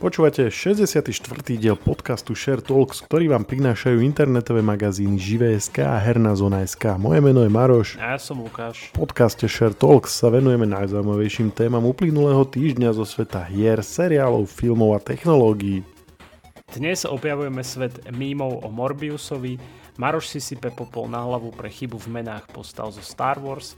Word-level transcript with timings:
Počúvate 0.00 0.48
64. 0.48 1.12
diel 1.60 1.76
podcastu 1.76 2.32
Share 2.32 2.64
Talks, 2.64 3.04
ktorý 3.04 3.36
vám 3.36 3.44
prinášajú 3.44 4.00
internetové 4.00 4.64
magazíny 4.64 5.20
Živé.sk 5.20 5.84
a 5.84 6.00
Herná 6.00 6.32
zona.sk. 6.32 6.96
Moje 6.96 7.20
meno 7.20 7.44
je 7.44 7.52
Maroš. 7.52 8.00
A 8.00 8.16
ja 8.16 8.18
som 8.18 8.40
Lukáš. 8.40 8.96
V 8.96 9.04
podcaste 9.04 9.44
Share 9.44 9.76
Talks 9.76 10.16
sa 10.16 10.32
venujeme 10.32 10.64
najzaujímavejším 10.64 11.52
témam 11.52 11.84
uplynulého 11.84 12.48
týždňa 12.48 12.96
zo 12.96 13.04
sveta 13.04 13.44
hier, 13.44 13.84
seriálov, 13.84 14.48
filmov 14.48 14.96
a 14.96 15.04
technológií. 15.04 15.84
Dnes 16.72 17.04
objavujeme 17.04 17.60
svet 17.60 18.00
mímov 18.08 18.64
o 18.64 18.72
Morbiusovi, 18.72 19.60
Maroš 20.00 20.32
si 20.32 20.40
sype 20.40 20.72
popol 20.72 21.12
na 21.12 21.20
hlavu 21.20 21.52
pre 21.52 21.68
chybu 21.68 22.00
v 22.00 22.08
menách 22.08 22.48
postav 22.48 22.88
zo 22.88 23.04
Star 23.04 23.36
Wars 23.36 23.76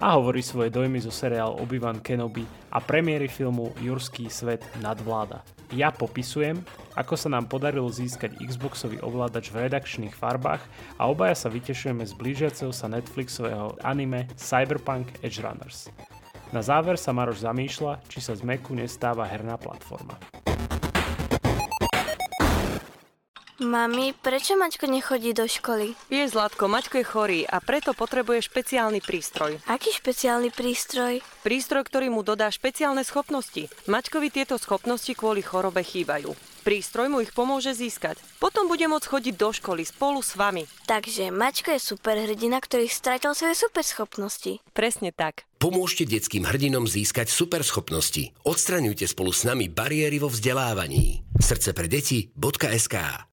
a 0.00 0.16
hovorí 0.16 0.40
svoje 0.40 0.72
dojmy 0.72 0.98
zo 1.04 1.12
seriál 1.12 1.60
Obi-Wan 1.60 2.00
Kenobi 2.00 2.48
a 2.72 2.80
premiéry 2.80 3.28
filmu 3.28 3.76
Jurský 3.78 4.32
svet 4.32 4.64
nadvláda. 4.80 5.44
Ja 5.70 5.94
popisujem, 5.94 6.64
ako 6.98 7.14
sa 7.14 7.28
nám 7.30 7.46
podarilo 7.46 7.86
získať 7.86 8.40
Xboxový 8.42 8.98
ovládač 9.04 9.52
v 9.54 9.68
redakčných 9.68 10.16
farbách 10.16 10.64
a 10.98 11.06
obaja 11.06 11.36
sa 11.36 11.52
vytešujeme 11.52 12.02
z 12.02 12.16
blížiaceho 12.16 12.72
sa 12.74 12.90
Netflixového 12.90 13.78
anime 13.84 14.26
Cyberpunk 14.34 15.20
Edge 15.22 15.38
Runners. 15.38 15.92
Na 16.50 16.64
záver 16.66 16.98
sa 16.98 17.14
Maroš 17.14 17.46
zamýšľa, 17.46 18.02
či 18.10 18.18
sa 18.18 18.34
z 18.34 18.42
Macu 18.42 18.74
nestáva 18.74 19.22
herná 19.30 19.54
platforma. 19.54 20.18
Mami, 23.60 24.16
prečo 24.16 24.56
Maťko 24.56 24.88
nechodí 24.88 25.36
do 25.36 25.44
školy? 25.44 25.92
Vieš, 26.08 26.32
Zlatko, 26.32 26.64
Maťko 26.64 26.96
je 26.96 27.04
chorý 27.04 27.40
a 27.44 27.60
preto 27.60 27.92
potrebuje 27.92 28.48
špeciálny 28.48 29.04
prístroj. 29.04 29.60
Aký 29.68 29.92
špeciálny 29.92 30.48
prístroj? 30.48 31.20
Prístroj, 31.44 31.84
ktorý 31.84 32.08
mu 32.08 32.24
dodá 32.24 32.48
špeciálne 32.48 33.04
schopnosti. 33.04 33.68
Maťkovi 33.84 34.32
tieto 34.32 34.56
schopnosti 34.56 35.12
kvôli 35.12 35.44
chorobe 35.44 35.84
chýbajú. 35.84 36.32
Prístroj 36.64 37.12
mu 37.12 37.20
ich 37.20 37.36
pomôže 37.36 37.76
získať. 37.76 38.16
Potom 38.40 38.64
bude 38.64 38.88
môcť 38.88 39.04
chodiť 39.12 39.34
do 39.36 39.52
školy 39.52 39.84
spolu 39.84 40.24
s 40.24 40.40
vami. 40.40 40.64
Takže 40.88 41.28
Maťko 41.28 41.76
je 41.76 41.80
superhrdina, 41.84 42.64
ktorý 42.64 42.88
stratil 42.88 43.36
svoje 43.36 43.60
superschopnosti. 43.60 44.64
Presne 44.72 45.12
tak. 45.12 45.44
Pomôžte 45.60 46.08
detským 46.08 46.48
hrdinom 46.48 46.88
získať 46.88 47.28
superschopnosti. 47.28 48.32
Odstraňujte 48.40 49.04
spolu 49.04 49.36
s 49.36 49.44
nami 49.44 49.68
bariéry 49.68 50.16
vo 50.16 50.32
vzdelávaní. 50.32 51.20
Srdce 51.36 51.76
pre 51.76 51.92
deti.sk 51.92 53.29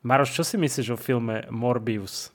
Maroš, 0.00 0.32
čo 0.32 0.42
si 0.48 0.56
myslíš 0.56 0.96
o 0.96 0.98
filme 0.98 1.44
Morbius? 1.52 2.32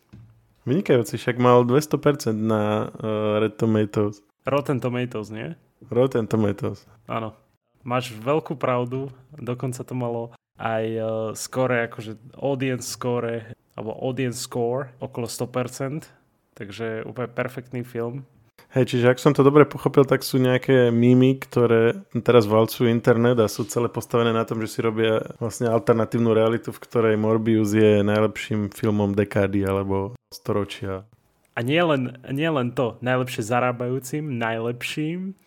Vynikajúci, 0.69 1.17
však 1.17 1.41
mal 1.41 1.65
200% 1.65 2.37
na 2.37 2.93
uh, 2.93 3.41
Red 3.41 3.57
Tomatoes. 3.57 4.21
Rotten 4.45 4.77
Tomatoes, 4.77 5.33
nie? 5.33 5.57
Rotten 5.89 6.29
Tomatoes. 6.29 6.85
Áno. 7.09 7.33
Máš 7.81 8.13
veľkú 8.13 8.57
pravdu, 8.57 9.09
dokonca 9.33 9.81
to 9.81 9.93
malo 9.97 10.33
aj 10.61 10.85
uh, 10.93 11.07
score, 11.33 11.89
akože 11.89 12.37
audience 12.37 12.85
score, 12.85 13.57
alebo 13.73 13.97
audience 13.97 14.41
score 14.45 14.93
okolo 15.01 15.25
100%, 15.25 16.05
takže 16.53 17.01
úplne 17.01 17.29
perfektný 17.33 17.81
film. 17.81 18.29
Hej, 18.75 18.91
čiže 18.91 19.07
ak 19.07 19.23
som 19.23 19.31
to 19.31 19.39
dobre 19.39 19.63
pochopil, 19.63 20.03
tak 20.03 20.19
sú 20.19 20.35
nejaké 20.35 20.91
mýmy, 20.91 21.39
ktoré 21.39 21.95
teraz 22.19 22.43
valcujú 22.43 22.91
internet 22.91 23.39
a 23.39 23.47
sú 23.47 23.63
celé 23.63 23.87
postavené 23.87 24.35
na 24.35 24.43
tom, 24.43 24.59
že 24.59 24.67
si 24.67 24.83
robia 24.83 25.23
vlastne 25.39 25.71
alternatívnu 25.71 26.35
realitu, 26.35 26.75
v 26.75 26.83
ktorej 26.83 27.15
Morbius 27.15 27.71
je 27.71 28.03
najlepším 28.03 28.75
filmom 28.75 29.15
dekády 29.15 29.63
alebo 29.63 30.19
storočia. 30.27 31.07
A 31.55 31.63
nie 31.63 31.79
len, 31.79 32.19
nie 32.27 32.51
len 32.51 32.75
to, 32.75 32.99
najlepšie 32.99 33.47
zarábajúcim, 33.47 34.35
najlepším, 34.35 35.39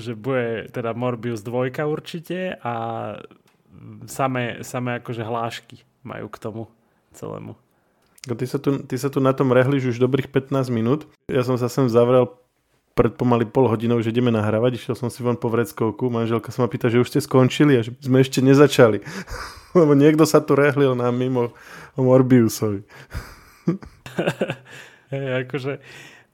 že 0.00 0.16
bude 0.16 0.72
teda 0.72 0.96
Morbius 0.96 1.44
dvojka 1.44 1.84
určite 1.84 2.56
a 2.64 2.74
samé, 4.08 4.64
samé 4.64 5.04
akože 5.04 5.20
hlášky 5.20 5.84
majú 6.00 6.32
k 6.32 6.40
tomu 6.40 6.62
celému. 7.12 7.60
Ty 8.26 8.46
sa, 8.50 8.58
tu, 8.58 8.82
ty 8.82 8.98
sa 8.98 9.06
tu 9.06 9.22
na 9.22 9.30
tom 9.30 9.54
rehliš 9.54 9.94
už 9.94 10.02
dobrých 10.02 10.34
15 10.34 10.66
minút. 10.74 11.06
Ja 11.30 11.46
som 11.46 11.54
sa 11.54 11.70
sem 11.70 11.86
zavrel 11.86 12.26
pred 12.96 13.14
pomaly 13.14 13.46
pol 13.46 13.70
hodinou, 13.70 14.02
že 14.02 14.10
ideme 14.10 14.34
nahrávať. 14.34 14.82
Išiel 14.82 14.96
som 14.98 15.12
si 15.12 15.22
von 15.22 15.38
po 15.38 15.46
vreckovku. 15.46 16.10
Manželka 16.10 16.50
sa 16.50 16.64
ma 16.64 16.68
pýta, 16.72 16.90
že 16.90 16.98
už 16.98 17.12
ste 17.12 17.20
skončili 17.22 17.78
a 17.78 17.84
že 17.86 17.94
sme 18.02 18.24
ešte 18.24 18.42
nezačali. 18.42 19.04
Lebo 19.78 19.92
niekto 19.94 20.26
sa 20.26 20.42
tu 20.42 20.56
rehlil 20.56 20.96
nám 20.98 21.14
mimo 21.14 21.52
Morbiusovi. 21.94 22.82
hey, 25.12 25.44
akože 25.46 25.84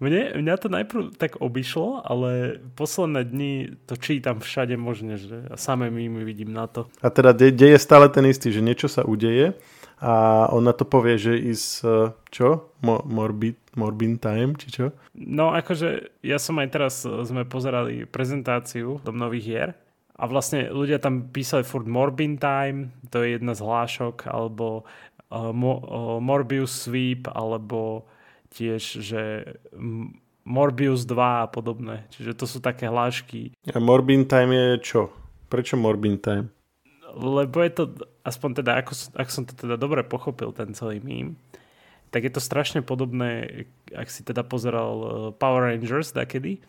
mne, 0.03 0.39
mňa 0.39 0.55
to 0.59 0.67
najprv 0.71 1.03
tak 1.15 1.39
obišlo, 1.39 2.03
ale 2.03 2.59
posledné 2.75 3.23
dni 3.23 3.53
to 3.87 3.95
čítam 3.99 4.43
všade 4.43 4.75
možne, 4.75 5.15
že 5.19 5.51
samé 5.55 5.91
mými 5.91 6.27
vidím 6.27 6.51
na 6.55 6.67
to. 6.67 6.91
A 7.03 7.11
teda 7.11 7.31
de- 7.31 7.55
deje 7.55 7.79
stále 7.79 8.11
ten 8.11 8.27
istý, 8.27 8.51
že 8.51 8.63
niečo 8.63 8.91
sa 8.91 9.07
udeje 9.07 9.55
a 10.03 10.51
on 10.51 10.67
na 10.67 10.75
to 10.75 10.83
povie, 10.83 11.15
že 11.15 11.39
is, 11.39 11.79
uh, 11.87 12.11
čo? 12.35 12.75
Mo- 12.83 13.07
morbid, 13.07 13.55
morbid 13.79 14.19
time, 14.19 14.59
či 14.59 14.75
čo? 14.75 14.91
No 15.15 15.55
akože 15.55 16.19
ja 16.27 16.43
som 16.43 16.59
aj 16.59 16.69
teraz, 16.75 17.07
uh, 17.07 17.23
sme 17.23 17.47
pozerali 17.47 18.03
prezentáciu 18.03 18.99
do 19.07 19.15
nových 19.15 19.47
hier 19.47 19.69
a 20.19 20.27
vlastne 20.27 20.75
ľudia 20.75 20.99
tam 20.99 21.31
písali 21.31 21.63
furt 21.63 21.87
Morbin 21.87 22.35
Time, 22.35 22.91
to 23.15 23.23
je 23.23 23.39
jedna 23.39 23.55
z 23.55 23.63
hlášok, 23.63 24.27
alebo 24.27 24.83
uh, 25.31 25.55
Mo- 25.55 25.83
uh, 25.87 26.19
Morbius 26.19 26.75
Sweep, 26.75 27.31
alebo 27.31 28.07
tiež, 28.51 28.83
že 29.01 29.23
Morbius 30.45 31.07
2 31.07 31.17
a 31.17 31.47
podobné. 31.47 32.11
Čiže 32.11 32.35
to 32.35 32.45
sú 32.51 32.59
také 32.59 32.91
hlášky. 32.91 33.55
A 33.71 33.79
Morbin 33.79 34.27
Time 34.27 34.53
je 34.53 34.69
čo? 34.83 35.03
Prečo 35.47 35.79
Morbin 35.79 36.19
Time? 36.19 36.51
Lebo 37.17 37.63
je 37.63 37.73
to, 37.73 37.85
aspoň 38.25 38.65
teda, 38.65 38.73
ako, 38.83 38.93
ak 39.17 39.29
som 39.29 39.45
to 39.45 39.53
teda 39.53 39.77
dobre 39.77 40.03
pochopil, 40.07 40.53
ten 40.53 40.73
celý 40.73 41.01
mím, 41.01 41.37
tak 42.13 42.29
je 42.29 42.33
to 42.33 42.45
strašne 42.45 42.85
podobné, 42.85 43.65
ak 43.97 44.09
si 44.13 44.21
teda 44.21 44.45
pozeral 44.45 44.93
uh, 45.01 45.09
Power 45.33 45.73
Rangers 45.73 46.13
dakedy, 46.13 46.61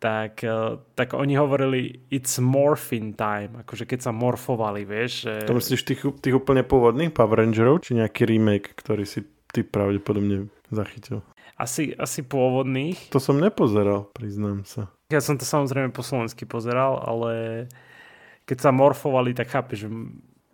tak, 0.00 0.40
uh, 0.44 0.80
tak 0.96 1.12
oni 1.12 1.36
hovorili 1.36 2.08
it's 2.08 2.40
morphin 2.40 3.12
time, 3.12 3.60
akože 3.64 3.84
keď 3.84 4.08
sa 4.08 4.12
morfovali, 4.12 4.88
vieš. 4.88 5.28
Že... 5.28 5.32
To 5.48 5.56
myslíš 5.60 5.82
tých, 5.84 6.02
tých 6.20 6.34
úplne 6.36 6.64
pôvodných 6.64 7.12
Power 7.12 7.44
Rangerov, 7.44 7.84
či 7.84 8.00
nejaký 8.00 8.24
remake, 8.24 8.72
ktorý 8.72 9.04
si 9.04 9.24
ty 9.52 9.60
pravdepodobne 9.60 10.48
zachytil? 10.72 11.20
Asi, 11.54 11.94
asi 11.94 12.26
pôvodných. 12.26 13.14
To 13.14 13.22
som 13.22 13.38
nepozeral, 13.38 14.10
priznám 14.10 14.66
sa. 14.66 14.90
Ja 15.12 15.22
som 15.22 15.38
to 15.38 15.46
samozrejme 15.46 15.94
po 15.94 16.02
slovensky 16.02 16.48
pozeral, 16.48 16.98
ale 16.98 17.32
keď 18.44 18.58
sa 18.60 18.70
morfovali, 18.70 19.32
tak 19.32 19.52
chápeš, 19.52 19.88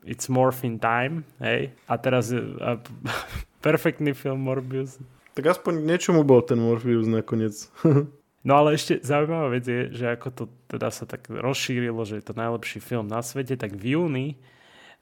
it's 0.07 0.31
morphine 0.31 0.79
time, 0.79 1.27
hej? 1.43 1.75
A 1.91 1.95
teraz 1.99 2.31
je 2.31 2.41
a, 2.59 2.79
perfektný 3.67 4.15
film 4.17 4.47
Morbius. 4.47 4.99
Tak 5.35 5.59
aspoň 5.59 5.87
niečomu 5.87 6.27
bol 6.27 6.43
ten 6.43 6.59
Morbius 6.59 7.07
nakoniec. 7.07 7.71
no 8.47 8.53
ale 8.55 8.75
ešte 8.79 9.03
zaujímavá 9.05 9.53
vec 9.53 9.65
je, 9.67 9.81
že 9.95 10.07
ako 10.15 10.29
to 10.33 10.45
teda 10.71 10.89
sa 10.91 11.05
tak 11.07 11.29
rozšírilo, 11.29 12.03
že 12.07 12.19
je 12.19 12.25
to 12.25 12.35
najlepší 12.35 12.79
film 12.83 13.07
na 13.07 13.21
svete, 13.21 13.55
tak 13.59 13.77
v 13.77 13.99
júni 13.99 14.27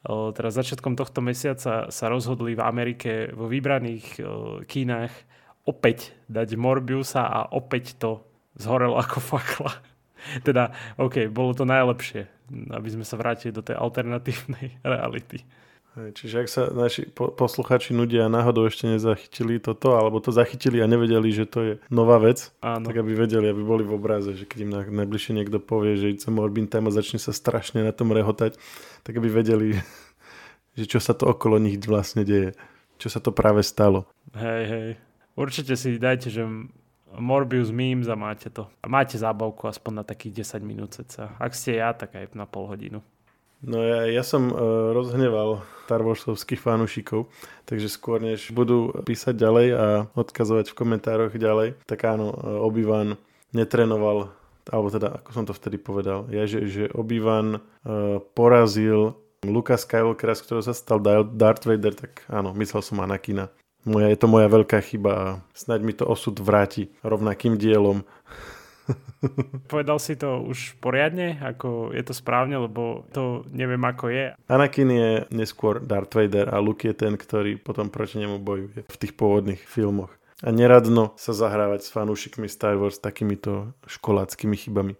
teda 0.06 0.55
začiatkom 0.55 0.94
tohto 0.94 1.19
mesiaca 1.19 1.91
sa 1.91 2.06
rozhodli 2.06 2.55
v 2.55 2.62
Amerike 2.62 3.34
vo 3.34 3.50
vybraných 3.50 4.22
kínach 4.70 5.10
opäť 5.66 6.15
dať 6.31 6.55
Morbiusa 6.55 7.26
a 7.26 7.41
opäť 7.50 7.99
to 7.99 8.22
zhorelo 8.55 8.97
ako 8.97 9.19
fakla. 9.19 9.72
teda, 10.47 10.75
OK, 10.99 11.31
bolo 11.31 11.55
to 11.55 11.69
najlepšie, 11.69 12.27
aby 12.73 12.89
sme 12.89 13.05
sa 13.05 13.19
vrátili 13.19 13.53
do 13.55 13.62
tej 13.65 13.79
alternatívnej 13.79 14.79
reality. 14.93 15.43
Čiže 15.99 16.47
ak 16.47 16.49
sa 16.49 16.62
naši 16.71 17.11
posluchači 17.11 17.91
nudia 17.91 18.31
a 18.31 18.33
náhodou 18.33 18.71
ešte 18.71 18.87
nezachytili 18.87 19.59
toto, 19.59 19.99
alebo 19.99 20.23
to 20.23 20.31
zachytili 20.31 20.79
a 20.79 20.87
nevedeli, 20.87 21.35
že 21.35 21.43
to 21.43 21.59
je 21.65 21.73
nová 21.91 22.23
vec, 22.23 22.55
Áno. 22.62 22.87
tak 22.87 23.03
aby 23.03 23.19
vedeli, 23.19 23.50
aby 23.50 23.62
boli 23.67 23.82
v 23.82 23.99
obraze, 23.99 24.38
že 24.38 24.47
keď 24.47 24.59
im 24.62 24.73
najbližšie 24.94 25.32
niekto 25.35 25.59
povie, 25.59 25.99
že 25.99 26.15
it's 26.15 26.31
a 26.31 26.32
Morbin 26.32 26.70
time 26.70 26.87
a 26.87 26.94
začne 26.94 27.19
sa 27.19 27.35
strašne 27.35 27.82
na 27.82 27.91
tom 27.91 28.15
rehotať, 28.15 28.55
tak 29.03 29.19
aby 29.19 29.26
vedeli, 29.26 29.75
že 30.79 30.87
čo 30.87 31.03
sa 31.03 31.19
to 31.19 31.26
okolo 31.26 31.59
nich 31.59 31.82
vlastne 31.82 32.23
deje. 32.23 32.55
Čo 32.99 33.15
sa 33.15 33.19
to 33.23 33.35
práve 33.35 33.62
stalo. 33.67 34.06
Hej, 34.38 34.62
hej. 34.70 34.91
Určite 35.38 35.79
si 35.79 36.03
dajte, 36.03 36.35
že 36.35 36.43
Morbius 37.19 37.70
memes 37.70 38.09
a 38.09 38.15
máte 38.15 38.50
to. 38.50 38.70
A 38.82 38.87
máte 38.88 39.19
zábavku 39.19 39.69
aspoň 39.69 40.03
na 40.03 40.05
takých 40.06 40.47
10 40.47 40.62
minút 40.62 40.94
ceca. 40.97 41.35
Ak 41.37 41.53
ste 41.53 41.79
ja, 41.79 41.93
tak 41.93 42.15
aj 42.15 42.32
na 42.32 42.47
pol 42.47 42.70
hodinu. 42.70 43.03
No 43.59 43.82
ja, 43.82 44.06
ja 44.06 44.23
som 44.23 44.55
uh, 44.55 44.94
rozhneval 44.94 45.67
Star 45.88 46.06
Warsovských 46.06 46.62
fanúšikov, 46.62 47.26
takže 47.67 47.91
skôr 47.91 48.23
než 48.23 48.55
budú 48.55 48.94
písať 49.03 49.35
ďalej 49.35 49.67
a 49.75 49.87
odkazovať 50.15 50.70
v 50.70 50.79
komentároch 50.79 51.35
ďalej, 51.35 51.75
tak 51.82 52.06
áno, 52.06 52.31
uh, 52.31 52.62
Obi-Wan 52.62 53.19
netrenoval, 53.50 54.31
alebo 54.70 54.88
teda, 54.94 55.19
ako 55.19 55.31
som 55.35 55.44
to 55.49 55.56
vtedy 55.59 55.75
povedal, 55.81 56.31
ja, 56.31 56.47
že, 56.47 56.70
že 56.70 56.87
Obi-Wan 56.94 57.59
uh, 57.59 58.23
porazil 58.38 59.19
Luka 59.43 59.75
Skywalkera, 59.75 60.38
z 60.38 60.43
ktorého 60.47 60.62
sa 60.62 60.75
stal 60.75 61.03
Darth 61.26 61.67
Vader, 61.67 61.99
tak 61.99 62.26
áno, 62.31 62.55
myslel 62.55 62.82
som 62.82 63.03
Anakina. 63.03 63.50
Moja, 63.87 64.11
je 64.11 64.19
to 64.19 64.27
moja 64.27 64.51
veľká 64.51 64.83
chyba 64.83 65.13
a 65.15 65.27
snáď 65.55 65.81
mi 65.87 65.95
to 65.95 66.05
osud 66.07 66.39
vráti 66.43 66.91
rovnakým 67.07 67.55
dielom 67.61 68.03
Povedal 69.73 69.99
si 70.01 70.17
to 70.17 70.43
už 70.43 70.79
poriadne, 70.81 71.39
ako 71.41 71.93
je 71.93 72.03
to 72.05 72.15
správne, 72.17 72.57
lebo 72.57 73.05
to 73.13 73.45
neviem 73.53 73.81
ako 73.85 74.09
je. 74.09 74.27
Anakin 74.49 74.89
je 74.91 75.11
neskôr 75.35 75.83
Darth 75.83 76.15
Vader 76.15 76.49
a 76.49 76.59
Luke 76.63 76.89
je 76.89 76.95
ten, 76.97 77.15
ktorý 77.19 77.61
potom 77.61 77.93
proti 77.93 78.23
nemu 78.23 78.41
bojuje 78.41 78.89
v 78.89 79.01
tých 79.01 79.13
pôvodných 79.15 79.61
filmoch. 79.61 80.13
A 80.39 80.55
neradno 80.55 81.19
sa 81.19 81.35
zahrávať 81.35 81.83
s 81.83 81.93
fanúšikmi 81.93 82.47
Star 82.47 82.79
Wars 82.79 83.03
takýmito 83.03 83.75
školáckými 83.91 84.55
chybami. 84.55 84.95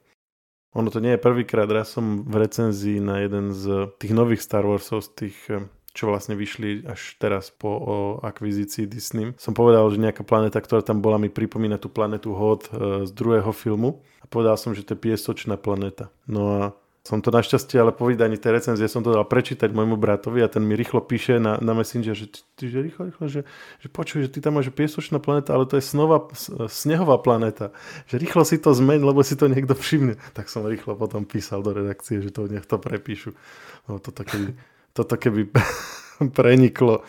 Ono 0.75 0.91
to 0.91 0.99
nie 0.99 1.15
je 1.17 1.23
prvýkrát, 1.23 1.71
raz 1.71 1.95
som 1.95 2.27
v 2.27 2.35
recenzii 2.43 2.99
na 2.99 3.23
jeden 3.25 3.55
z 3.55 3.89
tých 4.03 4.13
nových 4.13 4.43
Star 4.43 4.67
Warsov, 4.67 5.07
z 5.07 5.11
tých 5.15 5.39
čo 5.93 6.09
vlastne 6.09 6.39
vyšli 6.39 6.87
až 6.87 7.17
teraz 7.19 7.51
po 7.51 7.71
o 7.71 7.97
akvizícii 8.23 8.87
Disney. 8.87 9.35
Som 9.41 9.57
povedal, 9.57 9.89
že 9.91 9.99
nejaká 9.99 10.23
planéta, 10.23 10.63
ktorá 10.63 10.85
tam 10.85 11.03
bola, 11.03 11.19
mi 11.19 11.33
pripomína 11.33 11.81
tú 11.81 11.91
planetu 11.91 12.37
Hod 12.37 12.69
e, 12.69 12.71
z 13.09 13.11
druhého 13.11 13.51
filmu 13.51 14.05
a 14.23 14.27
povedal 14.31 14.55
som, 14.61 14.77
že 14.77 14.85
to 14.85 14.95
je 14.95 15.05
piesočná 15.09 15.59
planéta. 15.59 16.13
No 16.29 16.43
a 16.55 16.63
som 17.09 17.25
to 17.25 17.33
našťastie, 17.33 17.81
ale 17.81 17.97
po 17.97 18.05
vydaní 18.05 18.37
tej 18.37 18.61
recenzie 18.61 18.85
som 18.85 19.01
to 19.01 19.17
dal 19.17 19.25
prečítať 19.25 19.73
môjmu 19.73 19.97
bratovi 19.97 20.45
a 20.45 20.53
ten 20.53 20.61
mi 20.61 20.77
rýchlo 20.77 21.01
píše 21.01 21.41
na, 21.41 21.57
na 21.57 21.73
Messenger, 21.73 22.13
že, 22.13 22.29
že 22.61 22.85
rýchlo, 22.85 23.09
rýchlo, 23.09 23.25
že, 23.33 23.41
že 23.81 23.89
počuj, 23.89 24.29
že 24.29 24.33
ty 24.37 24.45
tam 24.45 24.61
máš 24.61 24.69
piesočná 24.69 25.17
planéta, 25.17 25.57
ale 25.57 25.65
to 25.65 25.81
je 25.81 25.89
snová, 25.89 26.29
snehová 26.69 27.17
planéta. 27.17 27.73
Že 28.13 28.29
rýchlo 28.29 28.43
si 28.45 28.61
to 28.61 28.77
zmeň, 28.77 29.01
lebo 29.09 29.25
si 29.25 29.41
to 29.41 29.49
niekto 29.49 29.73
všimne. 29.73 30.21
Tak 30.37 30.53
som 30.53 30.69
rýchlo 30.69 31.01
potom 31.01 31.25
písal 31.25 31.65
do 31.65 31.73
redakcie, 31.73 32.21
že 32.21 32.29
to 32.29 32.45
nech 32.45 32.69
to 32.69 32.77
prepíšu. 32.77 33.33
No 33.89 33.97
to 33.97 34.13
také 34.13 34.53
toto 34.99 35.15
keby 35.15 35.55
preniklo, 36.39 37.07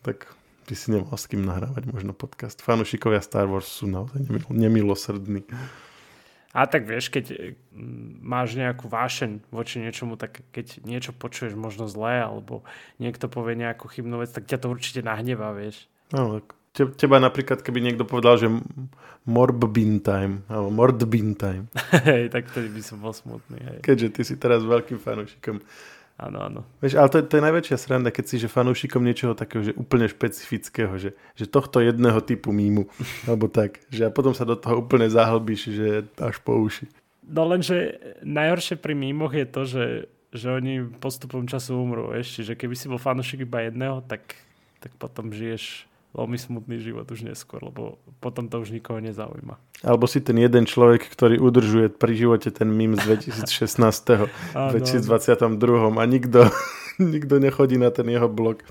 tak 0.00 0.32
by 0.64 0.72
si 0.72 0.92
nemal 0.92 1.12
s 1.12 1.28
kým 1.28 1.44
nahrávať 1.44 1.84
možno 1.92 2.16
podcast. 2.16 2.64
Fanušikovia 2.64 3.20
Star 3.20 3.44
Wars 3.44 3.68
sú 3.68 3.84
naozaj 3.84 4.24
nemilosrdní. 4.48 5.44
A 6.56 6.64
tak 6.64 6.88
vieš, 6.88 7.12
keď 7.12 7.56
mm, 7.76 8.24
máš 8.24 8.56
nejakú 8.56 8.88
vášeň 8.88 9.52
voči 9.52 9.84
niečomu, 9.84 10.16
tak 10.16 10.40
keď 10.48 10.80
niečo 10.88 11.12
počuješ 11.12 11.52
možno 11.52 11.84
zlé, 11.92 12.24
alebo 12.24 12.64
niekto 12.96 13.28
povie 13.28 13.60
nejakú 13.60 13.84
chybnú 13.92 14.24
vec, 14.24 14.32
tak 14.32 14.48
ťa 14.48 14.64
to 14.64 14.72
určite 14.72 15.04
nahnevá, 15.04 15.52
vieš. 15.52 15.84
No, 16.08 16.40
te, 16.72 16.88
teba 16.88 17.20
napríklad, 17.20 17.60
keby 17.60 17.84
niekto 17.84 18.08
povedal, 18.08 18.40
že 18.40 18.48
morb 19.28 19.60
bin 19.68 20.00
time, 20.00 20.40
alebo 20.48 20.72
mord 20.72 21.00
bin 21.04 21.36
time. 21.36 21.68
hej, 22.08 22.32
tak 22.32 22.48
vtedy 22.48 22.72
by 22.72 22.80
som 22.80 22.96
bol 23.04 23.12
smutný. 23.12 23.60
Hej. 23.60 23.78
Keďže 23.84 24.08
ty 24.16 24.22
si 24.24 24.34
teraz 24.40 24.64
veľkým 24.64 24.96
fanúšikom 24.96 25.60
Áno, 26.18 26.38
áno. 26.42 26.60
Vieš, 26.82 26.98
ale 26.98 27.08
to, 27.14 27.22
to 27.22 27.38
je 27.38 27.46
najväčšia 27.46 27.76
sranda, 27.78 28.10
keď 28.10 28.24
si 28.26 28.42
že 28.42 28.50
fanúšikom 28.50 29.06
niečoho 29.06 29.38
takého, 29.38 29.62
že 29.62 29.72
úplne 29.78 30.10
špecifického, 30.10 30.98
že, 30.98 31.14
že 31.38 31.46
tohto 31.46 31.78
jedného 31.78 32.18
typu 32.26 32.50
mímu, 32.50 32.90
alebo 33.30 33.46
tak, 33.46 33.78
že 33.94 34.10
a 34.10 34.10
potom 34.10 34.34
sa 34.34 34.42
do 34.42 34.58
toho 34.58 34.82
úplne 34.82 35.06
zahlbíš, 35.06 35.70
že 35.70 35.88
až 36.18 36.42
po 36.42 36.58
uši. 36.58 36.90
No 37.22 37.46
lenže 37.46 38.02
najhoršie 38.26 38.82
pri 38.82 38.98
mímoch 38.98 39.30
je 39.30 39.46
to, 39.46 39.62
že, 39.62 39.84
že 40.34 40.46
oni 40.50 40.90
postupom 40.98 41.46
času 41.46 41.78
umrú, 41.78 42.10
vieš, 42.10 42.42
čiže 42.42 42.58
keby 42.58 42.74
si 42.74 42.90
bol 42.90 42.98
fanúšik 42.98 43.46
iba 43.46 43.64
jedného, 43.64 44.02
tak, 44.02 44.34
tak 44.82 44.92
potom 44.98 45.30
žiješ 45.30 45.87
veľmi 46.16 46.38
smutný 46.40 46.80
život 46.80 47.04
už 47.08 47.28
neskôr, 47.28 47.60
lebo 47.60 48.00
potom 48.18 48.48
to 48.48 48.60
už 48.60 48.72
nikoho 48.72 49.00
nezaujíma. 49.00 49.60
Alebo 49.84 50.08
si 50.10 50.18
ten 50.24 50.36
jeden 50.40 50.64
človek, 50.64 51.06
ktorý 51.06 51.38
udržuje 51.38 51.92
pri 51.92 52.12
živote 52.16 52.48
ten 52.50 52.68
mím 52.72 52.96
z 52.96 53.20
2016. 53.36 54.28
2022 54.54 55.38
a 56.02 56.04
nikto, 56.08 56.48
nikto 57.02 57.34
nechodí 57.38 57.76
na 57.76 57.92
ten 57.92 58.08
jeho 58.08 58.26
blog. 58.26 58.64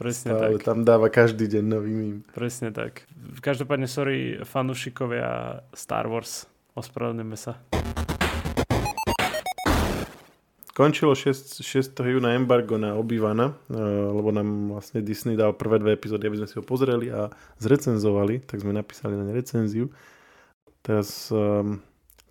Presne 0.00 0.34
Stále 0.34 0.58
tak. 0.58 0.66
tam 0.66 0.78
dáva 0.82 1.06
každý 1.12 1.46
deň 1.46 1.64
nový 1.64 1.92
mím. 1.94 2.16
Presne 2.34 2.74
tak. 2.74 3.06
Každopádne, 3.38 3.86
sorry, 3.86 4.42
fanúšikovia 4.42 5.62
Star 5.70 6.10
Wars. 6.10 6.50
Ospravedlňujeme 6.74 7.38
sa. 7.38 7.60
Končilo 10.72 11.12
6, 11.12 11.60
6. 11.60 12.00
júna 12.00 12.32
embargo 12.32 12.80
na 12.80 12.96
Obývana, 12.96 13.52
eh, 13.68 13.76
lebo 14.08 14.32
nám 14.32 14.72
vlastne 14.72 15.04
Disney 15.04 15.36
dal 15.36 15.52
prvé 15.52 15.76
dve 15.76 15.92
epizódy, 15.92 16.24
aby 16.24 16.40
sme 16.40 16.48
si 16.48 16.56
ho 16.56 16.64
pozreli 16.64 17.12
a 17.12 17.28
zrecenzovali, 17.60 18.40
tak 18.48 18.64
sme 18.64 18.72
napísali 18.72 19.12
na 19.12 19.28
ne 19.28 19.36
recenziu. 19.36 19.92
Teraz 20.80 21.28
um, 21.28 21.78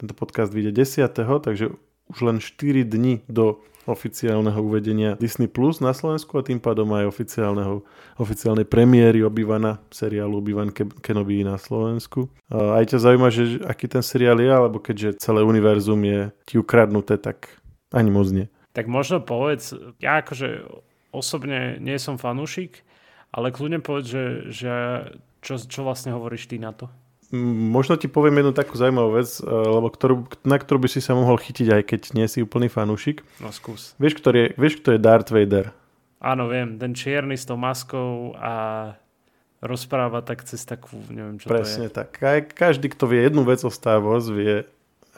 tento 0.02 0.18
podcast 0.18 0.50
vyjde 0.50 0.74
10. 0.84 1.14
takže 1.46 1.70
už 2.10 2.18
len 2.26 2.42
4 2.42 2.84
dní 2.84 3.22
do 3.30 3.62
oficiálneho 3.86 4.62
uvedenia 4.62 5.18
Disney 5.18 5.50
Plus 5.50 5.82
na 5.82 5.94
Slovensku 5.94 6.38
a 6.38 6.46
tým 6.46 6.62
pádom 6.62 6.90
aj 6.94 7.10
oficiálneho, 7.10 7.82
oficiálnej 8.22 8.66
premiéry 8.66 9.26
Obývana, 9.26 9.82
seriálu 9.90 10.38
Obývan 10.38 10.70
Kenobi 11.02 11.42
na 11.42 11.58
Slovensku. 11.58 12.30
A 12.50 12.82
aj 12.82 12.94
ťa 12.94 12.98
zaujíma, 13.02 13.30
že 13.34 13.62
aký 13.66 13.90
ten 13.90 14.06
seriál 14.06 14.38
je, 14.38 14.50
alebo 14.50 14.78
keďže 14.78 15.18
celé 15.18 15.42
univerzum 15.42 16.02
je 16.06 16.20
ti 16.46 16.62
ukradnuté, 16.62 17.18
tak 17.18 17.61
ani 17.92 18.10
moc 18.12 18.28
nie. 18.32 18.48
Tak 18.72 18.88
možno 18.88 19.20
povedz, 19.20 19.76
ja 20.00 20.24
akože 20.24 20.64
osobne 21.12 21.76
nie 21.84 22.00
som 22.00 22.16
fanúšik, 22.16 22.88
ale 23.36 23.52
kľudne 23.52 23.84
povedz, 23.84 24.08
že, 24.08 24.26
že 24.52 24.74
čo, 25.44 25.60
čo 25.60 25.84
vlastne 25.84 26.16
hovoríš 26.16 26.48
ty 26.48 26.60
na 26.60 26.72
to? 26.72 26.88
Možno 27.32 27.96
ti 27.96 28.12
poviem 28.12 28.44
jednu 28.44 28.52
takú 28.52 28.76
zaujímavú 28.76 29.16
vec, 29.16 29.40
eh, 29.40 29.48
lebo 29.48 29.88
ktorú, 29.88 30.28
na 30.44 30.60
ktorú 30.60 30.84
by 30.84 30.90
si 30.92 31.00
sa 31.00 31.16
mohol 31.16 31.40
chytiť, 31.40 31.68
aj 31.72 31.84
keď 31.88 32.02
nie 32.12 32.28
si 32.28 32.44
úplný 32.44 32.68
fanúšik. 32.68 33.24
No 33.40 33.56
skús. 33.56 33.96
Vieš, 34.00 34.20
ktorý 34.20 34.38
je, 34.40 34.48
vieš 34.60 34.84
kto 34.84 34.96
je 34.96 35.00
Darth 35.00 35.32
Vader? 35.32 35.72
Áno, 36.20 36.52
viem. 36.52 36.76
Ten 36.76 36.92
čierny 36.92 37.40
s 37.40 37.48
tou 37.48 37.56
maskou 37.56 38.36
a 38.36 38.94
rozpráva 39.64 40.20
tak 40.22 40.44
cez 40.44 40.62
takú, 40.68 41.00
neviem 41.08 41.40
čo 41.40 41.48
Presne 41.48 41.88
to 41.88 41.94
je. 41.94 41.98
tak. 42.04 42.10
Každý, 42.52 42.92
kto 42.92 43.08
vie 43.08 43.24
jednu 43.26 43.48
vec 43.48 43.64
o 43.64 43.72
Star 43.72 44.04
Wars, 44.04 44.28
vie 44.28 44.68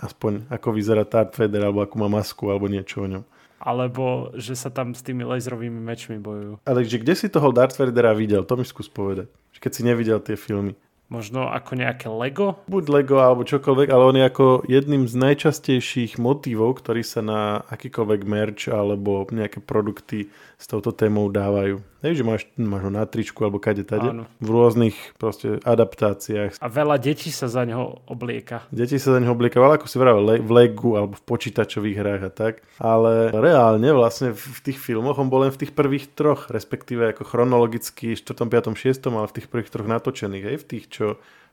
aspoň 0.02 0.50
ako 0.50 0.68
vyzerá 0.74 1.04
Darth 1.06 1.38
Vader, 1.38 1.70
alebo 1.70 1.84
ako 1.86 1.96
má 2.02 2.08
masku, 2.10 2.50
alebo 2.50 2.72
niečo 2.72 3.04
o 3.04 3.08
ňom. 3.10 3.24
Alebo 3.64 4.36
že 4.36 4.60
sa 4.60 4.68
tam 4.68 4.92
s 4.92 5.00
tými 5.00 5.24
laserovými 5.24 5.80
mečmi 5.80 6.20
bojujú. 6.20 6.60
Ale 6.68 6.84
že 6.84 7.00
kde 7.00 7.16
si 7.16 7.32
toho 7.32 7.56
Darth 7.56 7.80
Vadera 7.80 8.12
videl, 8.12 8.44
to 8.44 8.60
mi 8.60 8.68
skús 8.68 8.92
povedať. 8.92 9.32
Keď 9.56 9.72
si 9.72 9.82
nevidel 9.88 10.20
tie 10.20 10.36
filmy. 10.36 10.76
Možno 11.08 11.48
ako 11.48 11.80
nejaké 11.80 12.12
Lego? 12.12 12.60
Buď 12.68 12.84
Lego 12.92 13.24
alebo 13.24 13.48
čokoľvek, 13.48 13.88
ale 13.88 14.04
on 14.04 14.16
je 14.20 14.26
ako 14.28 14.48
jedným 14.68 15.08
z 15.08 15.16
najčastejších 15.16 16.20
motívov, 16.20 16.84
ktorý 16.84 17.00
sa 17.06 17.24
na 17.24 17.64
akýkoľvek 17.72 18.22
merch 18.28 18.68
alebo 18.68 19.24
nejaké 19.32 19.64
produkty 19.64 20.28
s 20.60 20.66
touto 20.68 20.92
témou 20.92 21.32
dávajú. 21.32 21.80
Hej, 22.04 22.20
že 22.20 22.24
máš, 22.28 22.44
máš 22.60 22.84
ho 22.84 22.92
na 22.92 23.08
tričku 23.08 23.40
alebo 23.48 23.64
kade 23.64 23.88
tade. 23.88 24.12
Áno. 24.12 24.28
V 24.44 24.50
rôznych 24.52 25.16
proste 25.16 25.64
adaptáciách. 25.64 26.60
A 26.60 26.68
veľa 26.68 27.00
detí 27.00 27.32
sa 27.32 27.48
za 27.48 27.64
neho 27.64 28.04
oblieka. 28.12 28.68
Deti 28.76 29.00
sa 29.00 29.16
za 29.16 29.20
neho 29.24 29.32
oblieka, 29.32 29.64
ale 29.64 29.80
ako 29.80 29.88
si 29.88 29.96
vravel, 29.96 30.44
v 30.44 30.52
Legu 30.52 31.00
alebo 31.00 31.16
v 31.16 31.24
počítačových 31.24 31.96
hrách 31.96 32.22
a 32.28 32.32
tak. 32.36 32.54
Ale 32.76 33.32
reálne 33.32 33.88
vlastne 33.96 34.36
v 34.36 34.60
tých 34.60 34.84
filmoch 34.84 35.16
on 35.16 35.32
bol 35.32 35.48
len 35.48 35.56
v 35.56 35.64
tých 35.64 35.72
prvých 35.72 36.12
troch, 36.12 36.52
respektíve 36.52 37.16
ako 37.16 37.24
chronologicky 37.24 38.20
4., 38.20 38.36
5., 38.52 38.76
6., 38.76 39.08
ale 39.08 39.32
v 39.32 39.36
tých 39.40 39.48
prvých 39.48 39.72
troch 39.72 39.88
natočených. 39.88 40.44
Hej, 40.44 40.58
v 40.60 40.68
tých, 40.68 40.86
čo 40.92 41.06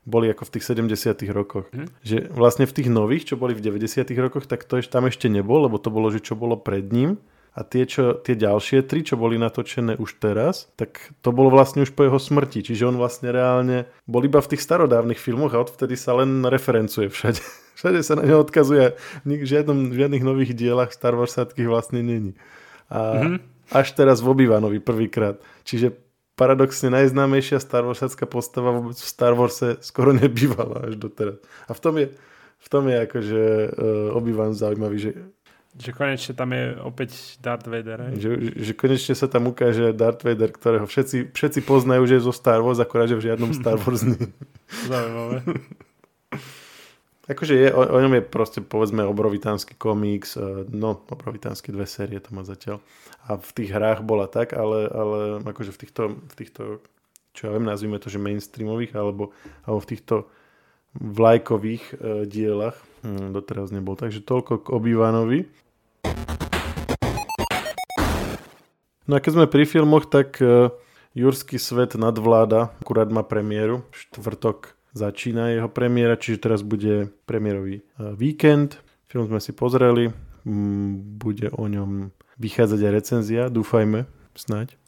boli 0.03 0.27
ako 0.33 0.49
v 0.49 0.51
tých 0.57 0.65
70 0.67 1.31
rokoch. 1.31 1.71
Hm. 1.71 1.87
Že 2.01 2.17
vlastne 2.33 2.65
v 2.65 2.73
tých 2.73 2.89
nových, 2.89 3.23
čo 3.31 3.35
boli 3.37 3.53
v 3.53 3.61
90 3.61 4.03
rokoch, 4.17 4.49
tak 4.49 4.65
to 4.65 4.81
ešte 4.81 4.91
tam 4.91 5.05
ešte 5.05 5.29
nebol, 5.29 5.63
lebo 5.63 5.77
to 5.77 5.93
bolo, 5.93 6.09
že 6.09 6.19
čo 6.19 6.33
bolo 6.33 6.57
pred 6.57 6.89
ním. 6.89 7.21
A 7.51 7.67
tie, 7.67 7.83
čo, 7.83 8.15
tie 8.23 8.39
ďalšie 8.39 8.87
tri, 8.87 9.03
čo 9.03 9.19
boli 9.19 9.35
natočené 9.35 9.99
už 9.99 10.23
teraz, 10.23 10.71
tak 10.79 11.11
to 11.19 11.35
bolo 11.35 11.51
vlastne 11.51 11.83
už 11.83 11.91
po 11.91 12.07
jeho 12.07 12.15
smrti. 12.15 12.63
Čiže 12.63 12.87
on 12.87 12.95
vlastne 12.95 13.27
reálne 13.27 13.91
bol 14.07 14.23
iba 14.23 14.39
v 14.39 14.55
tých 14.55 14.63
starodávnych 14.63 15.19
filmoch 15.19 15.51
a 15.51 15.59
odvtedy 15.59 15.99
sa 15.99 16.15
len 16.15 16.47
referencuje 16.47 17.11
všade. 17.11 17.43
Všade 17.71 18.03
sa 18.05 18.13
na 18.13 18.29
neho 18.29 18.45
odkazuje. 18.45 18.93
V 19.25 19.41
žiadnom, 19.41 19.89
v 19.89 20.05
žiadnych 20.05 20.21
nových 20.21 20.53
dielach 20.53 20.93
Star 20.93 21.17
Wars 21.17 21.33
vlastne 21.33 22.05
není. 22.05 22.37
A 22.93 22.99
mm-hmm. 23.17 23.37
až 23.73 23.87
teraz 23.97 24.21
v 24.21 24.29
Obi-Wanovi 24.37 24.77
prvýkrát. 24.77 25.41
Čiže 25.65 25.95
paradoxne 26.41 26.89
najznámejšia 26.93 27.61
Star 27.61 27.85
Warsacká 27.85 28.25
postava 28.25 28.73
vôbec 28.75 28.97
v 28.97 29.07
Star 29.09 29.33
Warse 29.33 29.77
skoro 29.81 30.09
nebývala 30.13 30.89
až 30.89 30.97
doteraz. 30.97 31.37
A 31.69 31.71
v 31.73 31.79
tom 31.81 31.93
je, 31.97 32.07
v 32.61 32.67
tom 32.69 32.83
je 32.85 32.97
akože 32.97 33.41
uh, 33.41 34.17
Obi-Wan 34.17 34.53
zaujímavý, 34.53 34.97
že 34.97 35.11
že 35.77 35.91
konečne 35.95 36.33
tam 36.35 36.51
je 36.51 36.75
opäť 36.83 37.39
Darth 37.39 37.67
Vader. 37.67 38.11
Že, 38.15 38.59
že 38.59 38.73
konečne 38.75 39.15
sa 39.15 39.31
tam 39.31 39.47
ukáže 39.47 39.95
Darth 39.95 40.27
Vader, 40.27 40.51
ktorého 40.51 40.83
všetci, 40.83 41.31
všetci 41.31 41.59
poznajú, 41.63 42.03
že 42.07 42.19
je 42.19 42.27
zo 42.27 42.33
Star 42.35 42.59
Wars, 42.59 42.79
akorát, 42.79 43.07
že 43.07 43.15
v 43.15 43.31
žiadnom 43.31 43.55
Star 43.55 43.79
Wars 43.83 44.03
nie. 44.03 44.19
Zaujímavé. 44.87 45.47
akože 47.31 47.53
je, 47.55 47.67
o, 47.71 47.81
o 47.87 47.99
ňom 48.03 48.19
je 48.19 48.23
proste 48.27 48.59
povedzme 48.59 49.07
obrovitánsky 49.07 49.79
komiks, 49.79 50.35
e, 50.35 50.67
no 50.67 50.99
obrovitánsky 51.07 51.71
dve 51.71 51.87
série 51.87 52.19
to 52.19 52.35
má 52.35 52.43
zatiaľ. 52.43 52.83
A 53.31 53.39
v 53.39 53.51
tých 53.55 53.71
hrách 53.71 54.03
bola 54.03 54.27
tak, 54.27 54.51
ale, 54.51 54.91
ale 54.91 55.19
akože 55.45 55.71
v 55.71 55.79
týchto, 55.79 56.03
v 56.19 56.33
týchto 56.35 56.63
čo 57.31 57.47
ja 57.47 57.51
viem, 57.55 57.63
nazvime 57.63 57.95
to, 57.99 58.11
že 58.11 58.19
mainstreamových, 58.19 58.91
alebo, 58.95 59.31
alebo 59.63 59.79
v 59.79 59.89
týchto 59.95 60.15
vlajkových 60.99 61.83
e, 61.95 62.27
dielach 62.27 62.75
hm, 63.07 63.31
doteraz 63.31 63.71
nebol. 63.71 63.95
Takže 63.95 64.19
toľko 64.19 64.67
k 64.67 64.75
Obývanovi. 64.75 65.47
No 69.11 69.19
a 69.19 69.23
keď 69.23 69.43
sme 69.43 69.51
pri 69.51 69.67
filmoch, 69.67 70.07
tak 70.07 70.39
e, 70.39 70.71
Jurský 71.19 71.59
svet 71.59 71.99
nadvláda, 71.99 72.71
akurát 72.79 73.11
má 73.11 73.27
premiéru, 73.27 73.83
štvrtok 73.91 74.71
začína 74.95 75.51
jeho 75.51 75.67
premiéra, 75.67 76.15
čiže 76.15 76.47
teraz 76.47 76.63
bude 76.63 77.11
premiérový 77.27 77.83
víkend. 77.99 78.79
Film 79.11 79.27
sme 79.27 79.43
si 79.43 79.51
pozreli, 79.51 80.15
bude 81.19 81.51
o 81.51 81.67
ňom 81.67 82.15
vychádzať 82.39 82.79
aj 82.79 82.91
recenzia, 82.95 83.41
dúfajme, 83.51 84.07
snáď, 84.31 84.79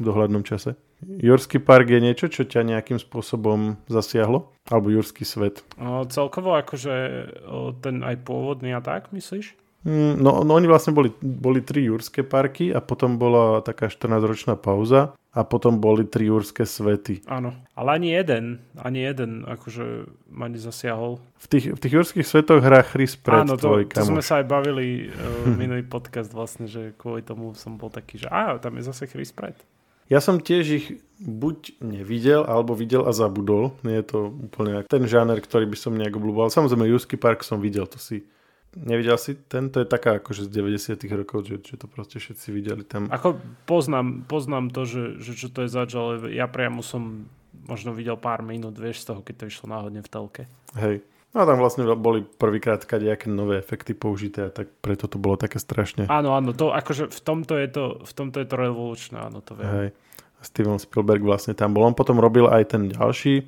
v 0.00 0.08
dohľadnom 0.08 0.40
čase. 0.40 0.80
Jurský 1.04 1.60
park 1.60 1.92
je 1.92 2.00
niečo, 2.00 2.32
čo 2.32 2.48
ťa 2.48 2.64
nejakým 2.64 2.96
spôsobom 2.96 3.76
zasiahlo? 3.92 4.56
Alebo 4.72 4.88
Jurský 4.88 5.28
svet? 5.28 5.60
O, 5.76 6.08
celkovo 6.08 6.56
akože 6.56 6.96
o, 7.44 7.76
ten 7.76 8.00
aj 8.00 8.24
pôvodný 8.24 8.72
a 8.72 8.80
tak, 8.80 9.12
myslíš? 9.12 9.52
Mm, 9.86 10.18
no, 10.18 10.42
no 10.42 10.58
oni 10.58 10.66
vlastne 10.66 10.90
boli, 10.90 11.14
boli 11.22 11.62
tri 11.62 11.86
jurské 11.86 12.26
parky 12.26 12.74
a 12.74 12.82
potom 12.82 13.22
bola 13.22 13.62
taká 13.62 13.86
14-ročná 13.86 14.58
pauza 14.58 15.14
a 15.30 15.46
potom 15.46 15.78
boli 15.78 16.02
tri 16.02 16.26
jurské 16.26 16.66
svety. 16.66 17.22
Áno, 17.30 17.54
ale 17.78 17.88
ani 17.94 18.10
jeden, 18.10 18.66
ani 18.74 19.06
jeden 19.06 19.46
akože 19.46 20.10
ma 20.26 20.50
nezasiahol. 20.50 21.22
V 21.38 21.46
tých, 21.46 21.64
v 21.70 21.78
tých 21.78 21.94
jurských 22.02 22.26
svetoch 22.26 22.66
hrá 22.66 22.82
Chris 22.82 23.14
Pratt, 23.14 23.46
Áno, 23.46 23.54
to, 23.54 23.70
tvoj 23.70 23.86
to 23.86 24.02
sme 24.02 24.26
sa 24.26 24.42
aj 24.42 24.46
bavili 24.50 25.06
uh, 25.06 25.54
minulý 25.62 25.86
podcast 25.86 26.34
vlastne, 26.34 26.66
že 26.66 26.90
kvôli 26.98 27.22
tomu 27.22 27.54
som 27.54 27.78
bol 27.78 27.86
taký, 27.86 28.26
že 28.26 28.26
á, 28.26 28.58
tam 28.58 28.74
je 28.82 28.90
zase 28.90 29.06
Chris 29.06 29.30
Pratt. 29.30 29.54
Ja 30.06 30.22
som 30.22 30.38
tiež 30.38 30.64
ich 30.70 30.86
buď 31.18 31.82
nevidel, 31.82 32.46
alebo 32.46 32.78
videl 32.78 33.02
a 33.06 33.10
zabudol. 33.10 33.74
Nie 33.82 34.02
je 34.02 34.14
to 34.14 34.18
úplne 34.30 34.86
ten 34.86 35.02
žáner, 35.06 35.42
ktorý 35.42 35.66
by 35.66 35.78
som 35.78 35.98
nejak 35.98 36.14
obľúboval. 36.14 36.46
Samozrejme, 36.46 36.86
Jusky 36.86 37.18
Park 37.18 37.42
som 37.42 37.58
videl, 37.58 37.90
to 37.90 37.98
si 37.98 38.22
Nevidel 38.76 39.16
si 39.16 39.32
ten? 39.32 39.72
To 39.72 39.80
je 39.80 39.88
taká 39.88 40.20
akože 40.20 40.44
z 40.46 40.50
90 40.52 41.00
rokov, 41.16 41.48
že, 41.48 41.56
že 41.64 41.80
to 41.80 41.88
proste 41.88 42.20
všetci 42.20 42.52
videli 42.52 42.84
tam. 42.84 43.08
Ako 43.08 43.40
poznám, 43.64 44.28
poznám 44.28 44.68
to, 44.68 44.84
že, 44.84 45.16
že 45.16 45.32
čo 45.32 45.48
to 45.48 45.64
je 45.64 45.72
zač, 45.72 45.96
ale 45.96 46.28
ja 46.36 46.44
priamo 46.44 46.84
som 46.84 47.24
možno 47.64 47.96
videl 47.96 48.20
pár 48.20 48.44
minút, 48.44 48.76
vieš, 48.76 49.02
z 49.02 49.16
toho, 49.16 49.20
keď 49.24 49.34
to 49.40 49.44
išlo 49.48 49.66
náhodne 49.72 50.04
v 50.04 50.08
telke. 50.12 50.42
Hej. 50.76 51.00
No 51.32 51.44
a 51.44 51.48
tam 51.48 51.60
vlastne 51.60 51.84
boli 51.96 52.24
prvýkrát 52.24 52.80
nejaké 52.84 53.28
nové 53.28 53.60
efekty 53.60 53.92
použité 53.92 54.48
a 54.48 54.50
tak 54.52 54.72
preto 54.80 55.04
to 55.04 55.20
bolo 55.20 55.36
také 55.36 55.60
strašne. 55.60 56.08
Áno, 56.08 56.32
áno, 56.32 56.56
to 56.56 56.72
akože 56.72 57.12
v 57.12 57.20
tomto 57.20 57.60
je 57.60 57.68
to, 57.68 57.84
v 58.04 58.12
tomto 58.12 58.40
je 58.40 58.48
to 58.48 58.56
revolučné, 58.56 59.16
áno, 59.20 59.44
to 59.44 59.52
viem. 59.52 59.68
Hej. 59.68 59.88
Steven 60.40 60.78
Spielberg 60.78 61.20
vlastne 61.24 61.56
tam 61.56 61.74
bol. 61.74 61.84
On 61.84 61.96
potom 61.96 62.22
robil 62.22 62.46
aj 62.48 62.76
ten 62.76 62.88
ďalší, 62.88 63.44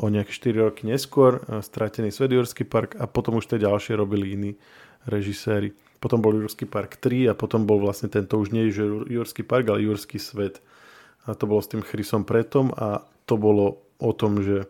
o 0.00 0.06
nejaké 0.08 0.32
4 0.32 0.72
roky 0.72 0.88
neskôr, 0.88 1.44
uh, 1.44 1.60
Stratený 1.60 2.08
svet 2.08 2.32
Jurský 2.32 2.64
park 2.64 2.96
a 2.96 3.04
potom 3.04 3.36
už 3.36 3.44
tie 3.44 3.60
ďalšie 3.60 3.92
robili 3.92 4.32
iní 4.32 4.50
režiséri. 5.04 5.76
Potom 6.00 6.24
bol 6.24 6.32
Jurský 6.32 6.64
park 6.64 6.96
3 6.96 7.28
a 7.30 7.34
potom 7.36 7.68
bol 7.68 7.76
vlastne 7.76 8.08
tento 8.08 8.40
už 8.40 8.56
nie 8.56 8.72
Jurský 8.72 9.44
park, 9.44 9.68
ale 9.68 9.84
Jurský 9.84 10.16
svet. 10.16 10.64
A 11.28 11.36
to 11.36 11.44
bolo 11.44 11.60
s 11.60 11.70
tým 11.70 11.84
Chrisom 11.84 12.24
Pretom 12.24 12.72
a 12.72 13.04
to 13.28 13.36
bolo 13.36 13.84
o 14.00 14.10
tom, 14.16 14.40
že 14.40 14.66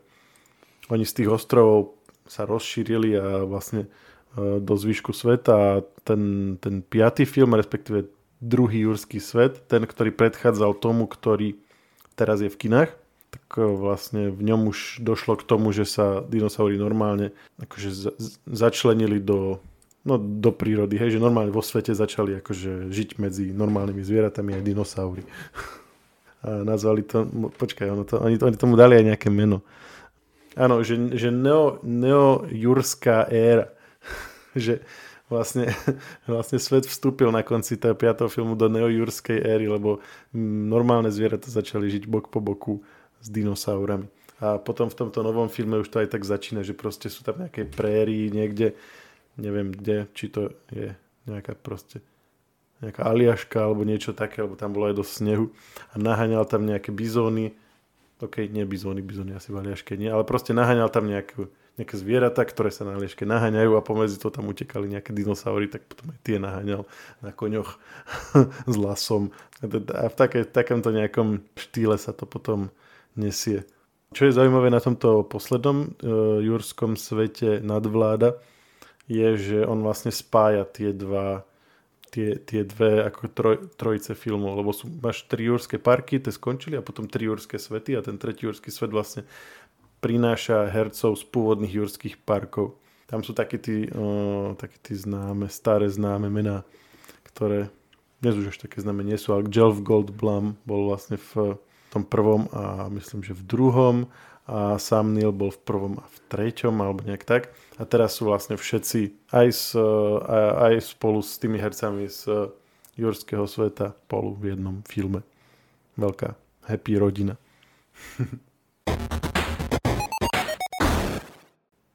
oni 0.90 1.06
z 1.06 1.22
tých 1.22 1.28
ostrovov 1.30 1.96
sa 2.26 2.42
rozšírili 2.42 3.14
a 3.14 3.46
vlastne 3.46 3.86
uh, 3.86 4.58
do 4.58 4.74
zvyšku 4.74 5.14
sveta 5.14 5.54
a 5.54 5.70
ten, 6.02 6.54
ten 6.58 6.82
piatý 6.82 7.30
film, 7.30 7.54
respektíve 7.54 8.10
druhý 8.42 8.90
Jurský 8.90 9.22
svet, 9.22 9.70
ten, 9.70 9.86
ktorý 9.86 10.10
predchádzal 10.10 10.82
tomu, 10.82 11.06
ktorý 11.06 11.62
teraz 12.18 12.42
je 12.42 12.50
v 12.50 12.58
kinách, 12.58 12.90
tak 13.32 13.46
e, 13.56 13.64
vlastne 13.64 14.28
v 14.28 14.42
ňom 14.44 14.68
už 14.68 15.00
došlo 15.00 15.40
k 15.40 15.48
tomu, 15.48 15.72
že 15.72 15.88
sa 15.88 16.20
dinosaury 16.20 16.76
normálne 16.76 17.32
akože 17.64 17.90
za, 17.90 18.12
začlenili 18.44 19.24
do, 19.24 19.56
no, 20.04 20.20
do 20.20 20.52
prírody, 20.52 21.00
hej, 21.00 21.16
že 21.16 21.24
normálne 21.24 21.48
vo 21.48 21.64
svete 21.64 21.96
začali 21.96 22.44
akože 22.44 22.92
žiť 22.92 23.16
medzi 23.16 23.48
normálnymi 23.56 24.04
zvieratami 24.04 24.60
aj 24.60 24.62
dinosaury. 24.62 25.24
A 26.42 26.66
nazvali 26.66 27.06
to, 27.06 27.22
počkaj, 27.54 27.86
ono 27.86 28.02
to, 28.02 28.18
oni, 28.18 28.34
oni 28.34 28.56
tomu 28.58 28.74
dali 28.74 28.98
aj 28.98 29.14
nejaké 29.14 29.30
meno. 29.30 29.62
Áno, 30.58 30.82
že, 30.82 30.98
že 31.14 31.30
neo, 31.30 31.78
neo-jurská 31.86 33.30
éra. 33.30 33.70
že 34.58 34.82
vlastne, 35.32 35.72
vlastne 36.28 36.60
svet 36.60 36.84
vstúpil 36.84 37.32
na 37.32 37.40
konci 37.40 37.80
toho 37.80 37.96
5. 37.96 38.28
filmu 38.28 38.52
do 38.52 38.68
neojurskej 38.68 39.40
éry, 39.40 39.70
lebo 39.70 40.04
normálne 40.36 41.08
zvieratá 41.08 41.48
začali 41.48 41.88
žiť 41.88 42.04
bok 42.04 42.28
po 42.28 42.44
boku 42.44 42.84
s 43.22 43.28
dinosaurami. 43.30 44.10
A 44.42 44.58
potom 44.58 44.90
v 44.90 44.98
tomto 44.98 45.22
novom 45.22 45.46
filme 45.46 45.78
už 45.78 45.88
to 45.88 46.02
aj 46.02 46.10
tak 46.10 46.26
začína, 46.26 46.66
že 46.66 46.74
proste 46.74 47.06
sú 47.06 47.22
tam 47.22 47.38
nejaké 47.38 47.62
préry 47.62 48.26
niekde, 48.26 48.74
neviem 49.38 49.70
kde, 49.70 50.10
či 50.18 50.26
to 50.26 50.50
je 50.74 50.90
nejaká 51.30 51.54
proste 51.54 52.02
nejaká 52.82 53.06
aliaška 53.06 53.62
alebo 53.62 53.86
niečo 53.86 54.10
také, 54.10 54.42
lebo 54.42 54.58
tam 54.58 54.74
bolo 54.74 54.90
aj 54.90 54.98
do 54.98 55.06
snehu 55.06 55.54
a 55.94 56.02
naháňal 56.02 56.42
tam 56.50 56.66
nejaké 56.66 56.90
bizóny, 56.90 57.54
ok, 58.18 58.50
nie 58.50 58.66
bizóny, 58.66 58.98
bizóny 58.98 59.38
asi 59.38 59.54
v 59.54 59.62
aliaške 59.62 59.94
nie, 59.94 60.10
ale 60.10 60.26
proste 60.26 60.50
naháňal 60.50 60.90
tam 60.90 61.06
nejakú, 61.06 61.46
nejaké 61.78 61.94
zvieratá, 61.94 62.42
ktoré 62.42 62.74
sa 62.74 62.82
na 62.82 62.98
aliaške 62.98 63.22
naháňajú 63.22 63.78
a 63.78 63.86
pomedzi 63.86 64.18
to 64.18 64.34
tam 64.34 64.50
utekali 64.50 64.90
nejaké 64.90 65.14
dinosaury, 65.14 65.70
tak 65.70 65.86
potom 65.86 66.10
aj 66.10 66.18
tie 66.26 66.42
naháňal 66.42 66.82
na 67.22 67.30
koňoch 67.30 67.78
s 68.72 68.74
lasom. 68.74 69.30
A 69.62 70.10
v 70.10 70.14
také, 70.18 70.42
takomto 70.42 70.90
nejakom 70.90 71.46
štýle 71.54 71.94
sa 72.02 72.10
to 72.10 72.26
potom 72.26 72.74
nesie. 73.16 73.64
Čo 74.12 74.28
je 74.28 74.36
zaujímavé 74.36 74.68
na 74.68 74.80
tomto 74.80 75.24
poslednom 75.24 75.88
uh, 75.88 76.40
jurskom 76.44 77.00
svete 77.00 77.64
nadvláda, 77.64 78.36
je, 79.08 79.28
že 79.36 79.58
on 79.64 79.80
vlastne 79.80 80.12
spája 80.12 80.68
tie 80.68 80.92
dva 80.92 81.48
tie, 82.12 82.36
tie 82.36 82.62
dve 82.68 83.08
ako 83.08 83.22
troj, 83.32 83.56
trojice 83.80 84.12
filmov, 84.12 84.60
lebo 84.60 84.70
sú, 84.76 84.84
máš 85.00 85.24
tri 85.24 85.48
jurské 85.48 85.80
parky, 85.80 86.20
tie 86.20 86.28
skončili 86.28 86.76
a 86.76 86.84
potom 86.84 87.08
tri 87.08 87.24
jurské 87.24 87.56
svety 87.56 87.96
a 87.96 88.04
ten 88.04 88.20
tretí 88.20 88.44
jurský 88.44 88.68
svet 88.68 88.92
vlastne 88.92 89.24
prináša 90.04 90.68
hercov 90.68 91.16
z 91.16 91.24
pôvodných 91.32 91.72
jurských 91.72 92.20
parkov. 92.20 92.76
Tam 93.08 93.24
sú 93.24 93.32
takí 93.32 93.56
tí, 93.56 93.88
uh, 93.88 94.52
takí 94.60 94.76
tí 94.84 94.92
známe, 94.92 95.48
staré 95.48 95.88
známe 95.88 96.28
mená, 96.28 96.68
ktoré 97.32 97.72
dnes 98.20 98.38
už 98.38 98.54
až 98.54 98.58
také 98.60 98.78
známe 98.78 99.02
nie 99.02 99.16
sú, 99.16 99.34
ale 99.34 99.48
Jelf 99.48 99.82
Goldblum 99.82 100.60
bol 100.68 100.92
vlastne 100.92 101.18
v 101.18 101.58
tom 101.92 102.08
prvom 102.08 102.48
a 102.56 102.88
myslím, 102.88 103.20
že 103.20 103.36
v 103.36 103.44
druhom 103.44 103.96
a 104.48 104.80
Sam 104.80 105.12
Neill 105.12 105.30
bol 105.30 105.52
v 105.52 105.60
prvom 105.60 106.00
a 106.00 106.08
v 106.08 106.18
treťom 106.32 106.72
alebo 106.80 107.04
nejak 107.04 107.28
tak. 107.28 107.52
A 107.76 107.84
teraz 107.84 108.16
sú 108.16 108.24
vlastne 108.32 108.56
všetci 108.56 109.28
aj, 109.28 109.48
s, 109.52 109.76
aj 110.56 110.80
spolu 110.80 111.20
s 111.20 111.36
tými 111.36 111.60
hercami 111.60 112.08
z 112.08 112.48
Jurského 112.96 113.44
sveta 113.44 113.92
spolu 114.08 114.32
v 114.40 114.56
jednom 114.56 114.80
filme. 114.88 115.20
Veľká 116.00 116.34
happy 116.64 116.96
rodina. 116.96 117.36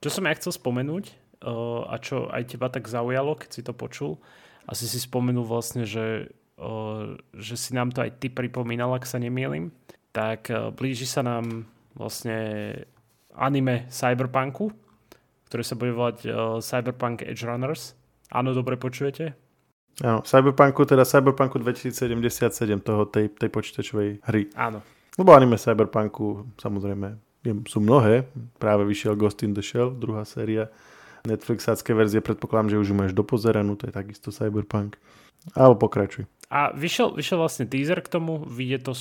čo 0.06 0.10
som 0.14 0.30
ja 0.30 0.38
chcel 0.38 0.54
spomenúť 0.54 1.10
a 1.90 1.98
čo 2.00 2.30
aj 2.30 2.44
teba 2.54 2.70
tak 2.70 2.86
zaujalo, 2.88 3.36
keď 3.36 3.50
si 3.50 3.62
to 3.66 3.74
počul, 3.74 4.22
asi 4.70 4.86
si 4.86 5.02
spomenul 5.02 5.44
vlastne, 5.44 5.84
že 5.90 6.32
že 7.38 7.54
si 7.54 7.78
nám 7.78 7.94
to 7.94 8.02
aj 8.02 8.18
ty 8.18 8.34
pripomínal, 8.34 8.90
ak 8.98 9.06
sa 9.06 9.22
nemýlim, 9.22 9.70
tak 10.18 10.50
blíži 10.74 11.06
sa 11.06 11.22
nám 11.22 11.70
vlastne 11.94 12.74
anime 13.38 13.86
Cyberpunku, 13.94 14.74
ktoré 15.46 15.62
sa 15.62 15.78
bude 15.78 15.94
volať 15.94 16.26
Cyberpunk 16.66 17.22
Edge 17.22 17.46
Runners. 17.46 17.94
Áno, 18.34 18.58
dobre 18.58 18.82
počujete? 18.82 19.38
Áno, 20.02 20.26
Cyberpunku, 20.26 20.90
teda 20.90 21.06
Cyberpunku 21.06 21.62
2077, 21.62 22.82
toho 22.82 23.06
tej, 23.06 23.30
tej 23.30 23.50
počítačovej 23.54 24.26
hry. 24.26 24.50
Áno. 24.58 24.82
Lebo 25.22 25.38
anime 25.38 25.62
Cyberpunku, 25.62 26.58
samozrejme, 26.58 27.14
sú 27.70 27.78
mnohé. 27.78 28.26
Práve 28.58 28.90
vyšiel 28.90 29.14
Ghost 29.14 29.46
in 29.46 29.54
the 29.54 29.62
Shell, 29.62 29.94
druhá 29.94 30.26
séria. 30.26 30.70
Netflixácké 31.30 31.94
verzie, 31.94 32.26
predpokladám, 32.26 32.74
že 32.74 32.82
už 32.82 32.90
máš 32.98 33.12
dopozeranú, 33.14 33.78
to 33.78 33.86
je 33.86 33.94
takisto 33.94 34.34
Cyberpunk. 34.34 34.98
Ale 35.54 35.78
pokračuj. 35.78 36.26
A 36.50 36.74
vyšiel, 36.74 37.14
vyšiel 37.14 37.38
vlastne 37.38 37.70
teaser 37.70 38.02
k 38.02 38.10
tomu, 38.10 38.42
vyjde 38.46 38.90
to 38.90 38.94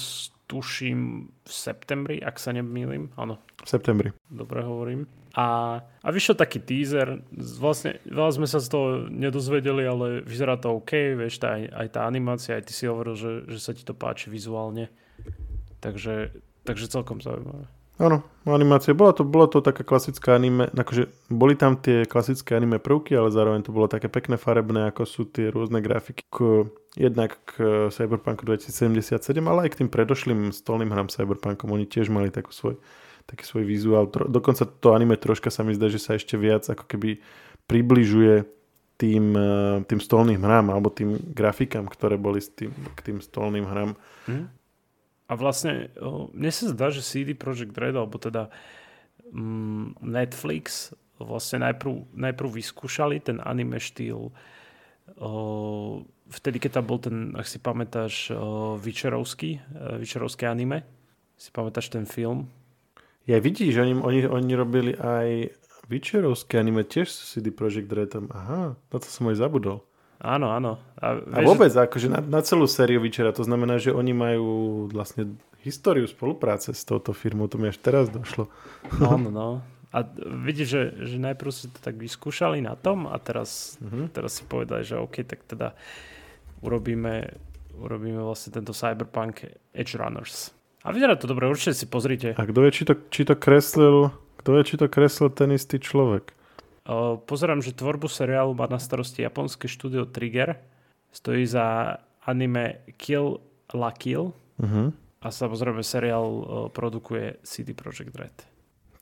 tuším 0.46 1.26
v 1.26 1.50
septembri, 1.50 2.16
ak 2.22 2.38
sa 2.38 2.54
nemýlim. 2.54 3.10
Áno. 3.18 3.42
V 3.62 3.68
septembri. 3.68 4.14
Dobre 4.30 4.62
hovorím. 4.62 5.10
A, 5.36 5.78
a 5.84 6.08
vyšiel 6.08 6.32
taký 6.32 6.64
teaser, 6.64 7.20
vlastne 7.60 8.00
veľa 8.08 8.40
sme 8.40 8.48
sa 8.48 8.56
z 8.56 8.72
toho 8.72 8.88
nedozvedeli, 9.12 9.84
ale 9.84 10.06
vyzerá 10.24 10.56
to 10.56 10.80
OK, 10.80 11.12
vieš, 11.12 11.44
tá, 11.44 11.60
aj 11.60 11.92
tá 11.92 12.08
animácia, 12.08 12.56
aj 12.56 12.64
ty 12.64 12.72
si 12.72 12.88
hovoril, 12.88 13.12
že, 13.20 13.44
že 13.44 13.58
sa 13.60 13.76
ti 13.76 13.84
to 13.84 13.92
páči 13.92 14.32
vizuálne. 14.32 14.88
Takže, 15.84 16.32
takže 16.64 16.88
celkom 16.88 17.20
zaujímavé. 17.20 17.68
Áno, 17.96 18.24
animácie. 18.44 18.92
Bola 18.92 19.16
to, 19.16 19.24
bola 19.24 19.48
to 19.48 19.64
taká 19.64 19.80
klasická 19.80 20.36
anime, 20.36 20.68
akože 20.68 21.32
boli 21.32 21.56
tam 21.56 21.80
tie 21.80 22.04
klasické 22.04 22.56
anime 22.56 22.76
prvky, 22.76 23.16
ale 23.16 23.32
zároveň 23.32 23.64
to 23.64 23.72
bolo 23.72 23.88
také 23.88 24.12
pekné 24.12 24.36
farebné, 24.36 24.92
ako 24.92 25.08
sú 25.08 25.24
tie 25.28 25.48
rôzne 25.48 25.80
grafiky 25.80 26.24
k, 26.28 26.68
jednak 26.96 27.36
k 27.44 27.86
Cyberpunku 27.92 28.48
2077, 28.48 29.20
ale 29.44 29.68
aj 29.68 29.70
k 29.76 29.78
tým 29.84 29.90
predošlým 29.92 30.50
stolným 30.50 30.88
hrám 30.88 31.12
Cyberpunkom. 31.12 31.68
Oni 31.68 31.84
tiež 31.84 32.08
mali 32.08 32.32
takú 32.32 32.56
svoj, 32.56 32.80
taký 33.28 33.44
svoj 33.44 33.68
vizuál. 33.68 34.08
Dokonca 34.08 34.64
to 34.64 34.96
anime 34.96 35.20
troška 35.20 35.52
sa 35.52 35.60
mi 35.60 35.76
zdá, 35.76 35.92
že 35.92 36.00
sa 36.00 36.16
ešte 36.16 36.40
viac 36.40 36.64
ako 36.64 36.88
keby 36.88 37.20
približuje 37.68 38.48
tým, 38.96 39.36
eh, 39.36 39.84
tým 39.84 40.00
stolným 40.00 40.40
hrám 40.40 40.72
alebo 40.72 40.88
tým 40.88 41.20
grafikám, 41.36 41.84
ktoré 41.84 42.16
boli 42.16 42.40
s 42.40 42.48
tým, 42.48 42.72
k 42.72 43.00
tým 43.12 43.18
stolným 43.20 43.68
hrám. 43.68 43.92
Hmm? 44.24 44.48
A 45.26 45.32
vlastne, 45.34 45.90
mne 46.32 46.52
sa 46.54 46.70
zdá, 46.70 46.88
že 46.88 47.02
CD 47.02 47.34
Projekt 47.34 47.74
Red, 47.74 47.98
alebo 47.98 48.14
teda 48.14 48.46
mm, 49.34 49.98
Netflix 49.98 50.94
vlastne 51.18 51.66
najprv, 51.66 52.14
najprv 52.14 52.48
vyskúšali 52.62 53.18
ten 53.18 53.42
anime 53.42 53.82
štýl 53.82 54.30
vtedy, 56.30 56.58
keď 56.58 56.80
tam 56.80 56.84
bol 56.86 56.98
ten, 56.98 57.16
ak 57.34 57.46
si 57.46 57.58
pamätáš, 57.58 58.34
Vyčerovský, 58.82 59.62
Vyčerovské 60.02 60.46
anime. 60.46 60.82
Si 61.36 61.52
pamätáš 61.52 61.92
ten 61.92 62.08
film? 62.08 62.48
Ja 63.26 63.42
vidíš, 63.42 63.76
oni, 63.82 63.94
oni, 63.98 64.20
oni 64.24 64.52
robili 64.54 64.92
aj 64.96 65.50
Vyčerovské 65.86 66.58
anime 66.58 66.82
tiež 66.82 67.10
CD 67.10 67.54
Projekt 67.54 67.90
Redom. 67.90 68.26
Aha, 68.34 68.74
na 68.74 68.96
to 68.98 69.06
som 69.06 69.30
aj 69.30 69.38
zabudol. 69.38 69.86
Áno, 70.16 70.48
áno. 70.48 70.80
A, 70.96 71.20
a 71.20 71.38
vôbec, 71.44 71.68
že... 71.68 71.84
akože 71.84 72.08
na, 72.08 72.24
na 72.24 72.40
celú 72.40 72.64
sériu 72.64 73.04
Vyčera, 73.04 73.36
to 73.36 73.44
znamená, 73.44 73.76
že 73.76 73.92
oni 73.92 74.16
majú 74.16 74.48
vlastne 74.88 75.36
históriu 75.60 76.08
spolupráce 76.08 76.72
s 76.72 76.82
touto 76.86 77.12
firmou, 77.12 77.50
to 77.50 77.60
mi 77.60 77.68
až 77.68 77.78
teraz 77.78 78.08
došlo. 78.08 78.48
No, 78.96 79.18
no, 79.22 79.30
no. 79.30 79.48
A 79.94 80.02
vidíš, 80.42 80.68
že, 80.68 80.82
že 81.06 81.16
najprv 81.20 81.50
si 81.52 81.66
to 81.70 81.78
tak 81.78 81.96
vyskúšali 81.96 82.60
na 82.60 82.74
tom 82.74 83.06
a 83.06 83.16
teraz, 83.22 83.80
mm-hmm. 83.80 84.12
teraz 84.12 84.40
si 84.40 84.42
povedali, 84.44 84.82
že 84.82 84.98
OK, 84.98 85.24
tak 85.24 85.46
teda 85.46 85.72
urobíme, 86.60 87.26
urobíme 87.76 88.20
vlastne 88.20 88.56
tento 88.56 88.72
Cyberpunk 88.76 89.48
Edge 89.74 89.96
Runners. 89.96 90.54
A 90.86 90.94
vyzerá 90.94 91.18
to 91.18 91.26
dobre, 91.26 91.50
určite 91.50 91.74
si 91.74 91.86
pozrite. 91.90 92.38
A 92.38 92.42
kto 92.46 92.60
je, 92.66 92.70
či 92.70 92.82
to, 92.86 92.94
či 93.10 93.22
to 93.26 93.34
kreslil, 93.34 94.14
kto 94.38 94.50
je, 94.56 94.62
či 94.62 94.74
to 94.78 94.86
kreslil 94.86 95.28
ten 95.34 95.50
istý 95.50 95.82
človek? 95.82 96.30
O, 96.86 97.18
pozerám, 97.18 97.58
že 97.58 97.74
tvorbu 97.74 98.06
seriálu 98.06 98.54
má 98.54 98.70
na 98.70 98.78
starosti 98.78 99.26
japonské 99.26 99.66
štúdio 99.66 100.06
Trigger. 100.06 100.54
Stojí 101.10 101.42
za 101.42 101.98
anime 102.22 102.86
Kill 102.94 103.42
la 103.74 103.90
Kill. 103.90 104.30
Uh-huh. 104.62 104.94
A 105.18 105.26
samozrejme 105.34 105.82
seriál 105.82 106.46
produkuje 106.70 107.42
CD 107.42 107.74
Projekt 107.74 108.14
Red. 108.14 108.36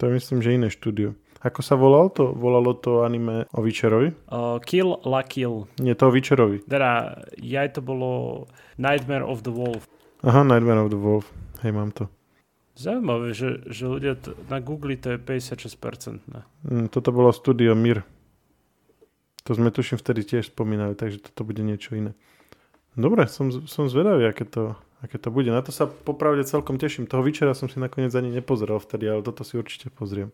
To 0.01 0.09
je 0.09 0.17
myslím, 0.17 0.41
že 0.41 0.57
iné 0.57 0.73
štúdio. 0.73 1.13
Ako 1.45 1.61
sa 1.61 1.77
volalo 1.77 2.09
to? 2.09 2.33
Volalo 2.33 2.73
to 2.73 3.05
anime 3.05 3.45
o 3.53 3.61
Witcherovi? 3.61 4.17
Uh, 4.33 4.57
kill 4.65 4.97
la 5.05 5.21
Kill. 5.21 5.69
Nie, 5.77 5.93
to 5.93 6.09
o 6.09 6.13
Witcherovi. 6.13 6.65
Teda, 6.65 7.21
ja 7.37 7.69
to 7.69 7.85
bolo 7.85 8.45
Nightmare 8.81 9.29
of 9.29 9.45
the 9.45 9.53
Wolf. 9.53 9.85
Aha, 10.25 10.41
Nightmare 10.41 10.81
of 10.81 10.89
the 10.89 10.97
Wolf. 10.97 11.29
Hej, 11.61 11.77
mám 11.77 11.93
to. 11.93 12.09
Zaujímavé, 12.75 13.37
že, 13.37 13.61
že 13.71 13.85
ľudia 13.87 14.17
t- 14.19 14.33
na 14.49 14.59
Google 14.59 14.97
to 14.97 15.15
je 15.15 15.19
56%. 15.21 16.25
Ne? 16.33 16.43
Mm, 16.65 16.89
toto 16.89 17.13
bolo 17.13 17.29
studio 17.31 17.77
Mir. 17.77 18.03
To 19.45 19.53
sme 19.53 19.69
tuším 19.69 20.01
vtedy 20.01 20.25
tiež 20.25 20.49
spomínali, 20.49 20.97
takže 20.97 21.21
toto 21.21 21.45
bude 21.45 21.61
niečo 21.61 21.93
iné. 21.93 22.17
Dobre, 22.97 23.29
som, 23.29 23.53
som 23.69 23.85
zvedavý, 23.93 24.25
aké 24.25 24.49
to, 24.49 24.81
aké 25.05 25.21
to 25.21 25.29
bude. 25.29 25.53
Na 25.53 25.61
to 25.61 25.77
sa 25.77 25.85
popravde 25.85 26.49
celkom 26.49 26.81
teším. 26.81 27.05
Toho 27.05 27.21
večera 27.21 27.53
som 27.53 27.69
si 27.69 27.77
nakoniec 27.77 28.11
ani 28.17 28.33
nepozeral 28.33 28.81
vtedy, 28.81 29.13
ale 29.13 29.21
toto 29.21 29.45
si 29.45 29.61
určite 29.61 29.93
pozriem. 29.93 30.33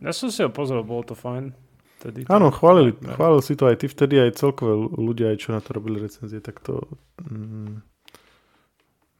Ja 0.00 0.16
som 0.16 0.32
si 0.32 0.40
ho 0.40 0.48
pozrel, 0.48 0.80
bolo 0.86 1.04
to 1.04 1.12
fajn. 1.12 1.52
Vtedy 2.00 2.26
Áno, 2.26 2.50
chválili, 2.50 2.96
chválil 2.98 3.42
si 3.44 3.54
to 3.54 3.70
aj 3.70 3.78
ty 3.78 3.86
vtedy, 3.86 4.18
aj 4.18 4.40
celkové 4.40 4.74
ľudia, 4.74 5.30
aj 5.30 5.38
čo 5.38 5.48
na 5.54 5.62
to 5.62 5.70
robili 5.76 6.02
recenzie, 6.02 6.42
tak 6.42 6.58
to, 6.58 6.82
mm, 7.22 7.78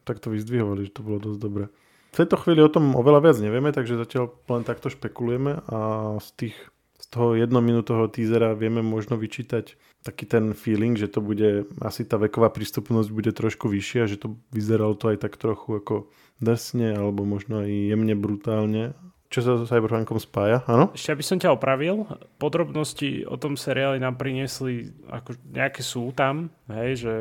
tak 0.03 0.19
to 0.19 0.27
vyzdvihovali, 0.33 0.91
že 0.91 0.95
to 0.99 1.01
bolo 1.05 1.19
dosť 1.23 1.39
dobré. 1.39 1.65
V 2.13 2.21
tejto 2.21 2.37
chvíli 2.43 2.61
o 2.61 2.69
tom 2.69 2.93
oveľa 2.93 3.19
viac 3.23 3.37
nevieme, 3.39 3.73
takže 3.73 3.97
zatiaľ 3.97 4.35
len 4.51 4.67
takto 4.67 4.91
špekulujeme 4.91 5.65
a 5.65 5.79
z, 6.21 6.29
tých, 6.37 6.57
z 6.99 7.05
toho 7.09 7.39
jednominútového 7.39 8.11
teasera 8.11 8.53
vieme 8.53 8.85
možno 8.85 9.17
vyčítať 9.17 9.79
taký 10.03 10.27
ten 10.27 10.51
feeling, 10.51 10.99
že 10.99 11.07
to 11.07 11.23
bude, 11.23 11.71
asi 11.79 12.03
tá 12.03 12.19
veková 12.19 12.51
prístupnosť 12.51 13.09
bude 13.09 13.31
trošku 13.31 13.71
vyššia, 13.71 14.11
že 14.11 14.19
to 14.19 14.35
vyzeralo 14.51 14.93
to 14.99 15.15
aj 15.15 15.23
tak 15.23 15.39
trochu 15.39 15.79
ako 15.79 16.11
drsne 16.43 16.99
alebo 16.99 17.23
možno 17.23 17.63
aj 17.63 17.71
jemne 17.71 18.13
brutálne 18.19 18.93
čo 19.33 19.41
sa 19.41 19.57
so 19.57 19.65
Cyberpunkom 19.65 20.21
spája, 20.21 20.61
áno? 20.69 20.93
Ešte 20.93 21.17
aby 21.17 21.25
som 21.25 21.41
ťa 21.41 21.57
opravil, 21.57 22.05
podrobnosti 22.37 23.25
o 23.25 23.33
tom 23.33 23.57
seriáli 23.57 23.97
nám 23.97 24.13
priniesli, 24.13 24.93
ako 25.09 25.33
nejaké 25.49 25.81
sú 25.81 26.13
tam, 26.13 26.53
hej, 26.69 27.01
že, 27.01 27.15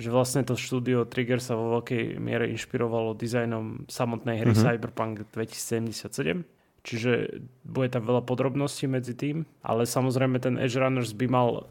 že 0.00 0.08
vlastne 0.08 0.40
to 0.40 0.56
štúdio 0.56 1.04
Trigger 1.04 1.44
sa 1.44 1.52
vo 1.52 1.76
veľkej 1.76 2.16
miere 2.16 2.48
inšpirovalo 2.48 3.12
dizajnom 3.12 3.84
samotnej 3.92 4.40
hry 4.40 4.56
mm-hmm. 4.56 4.64
Cyberpunk 4.64 5.28
2077. 5.36 6.48
Čiže 6.84 7.44
bude 7.64 7.92
tam 7.92 8.08
veľa 8.08 8.24
podrobností 8.24 8.88
medzi 8.88 9.12
tým, 9.12 9.44
ale 9.60 9.84
samozrejme 9.84 10.40
ten 10.40 10.56
Edge 10.56 10.80
Runners 10.80 11.12
by 11.12 11.26
mal 11.28 11.48
uh, 11.60 11.64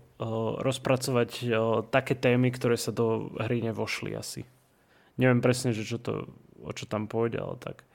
rozpracovať 0.61 1.29
uh, 1.49 1.81
také 1.89 2.13
témy, 2.13 2.53
ktoré 2.53 2.77
sa 2.77 2.93
do 2.93 3.33
hry 3.41 3.61
nevošli 3.65 4.13
asi. 4.13 4.45
Neviem 5.17 5.41
presne, 5.41 5.73
že 5.73 5.85
čo 5.85 5.97
to, 5.97 6.29
o 6.61 6.71
čo 6.73 6.85
tam 6.85 7.09
pôjde, 7.09 7.41
ale 7.41 7.57
tak. 7.57 7.85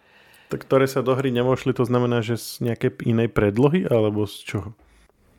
Tak 0.48 0.64
ktoré 0.64 0.88
sa 0.88 1.04
do 1.04 1.12
hry 1.12 1.28
nemošli, 1.28 1.76
to 1.76 1.84
znamená, 1.84 2.24
že 2.24 2.40
z 2.40 2.72
nejakej 2.72 3.04
inej 3.04 3.28
predlohy, 3.28 3.84
alebo 3.84 4.24
z 4.24 4.36
čoho? 4.48 4.68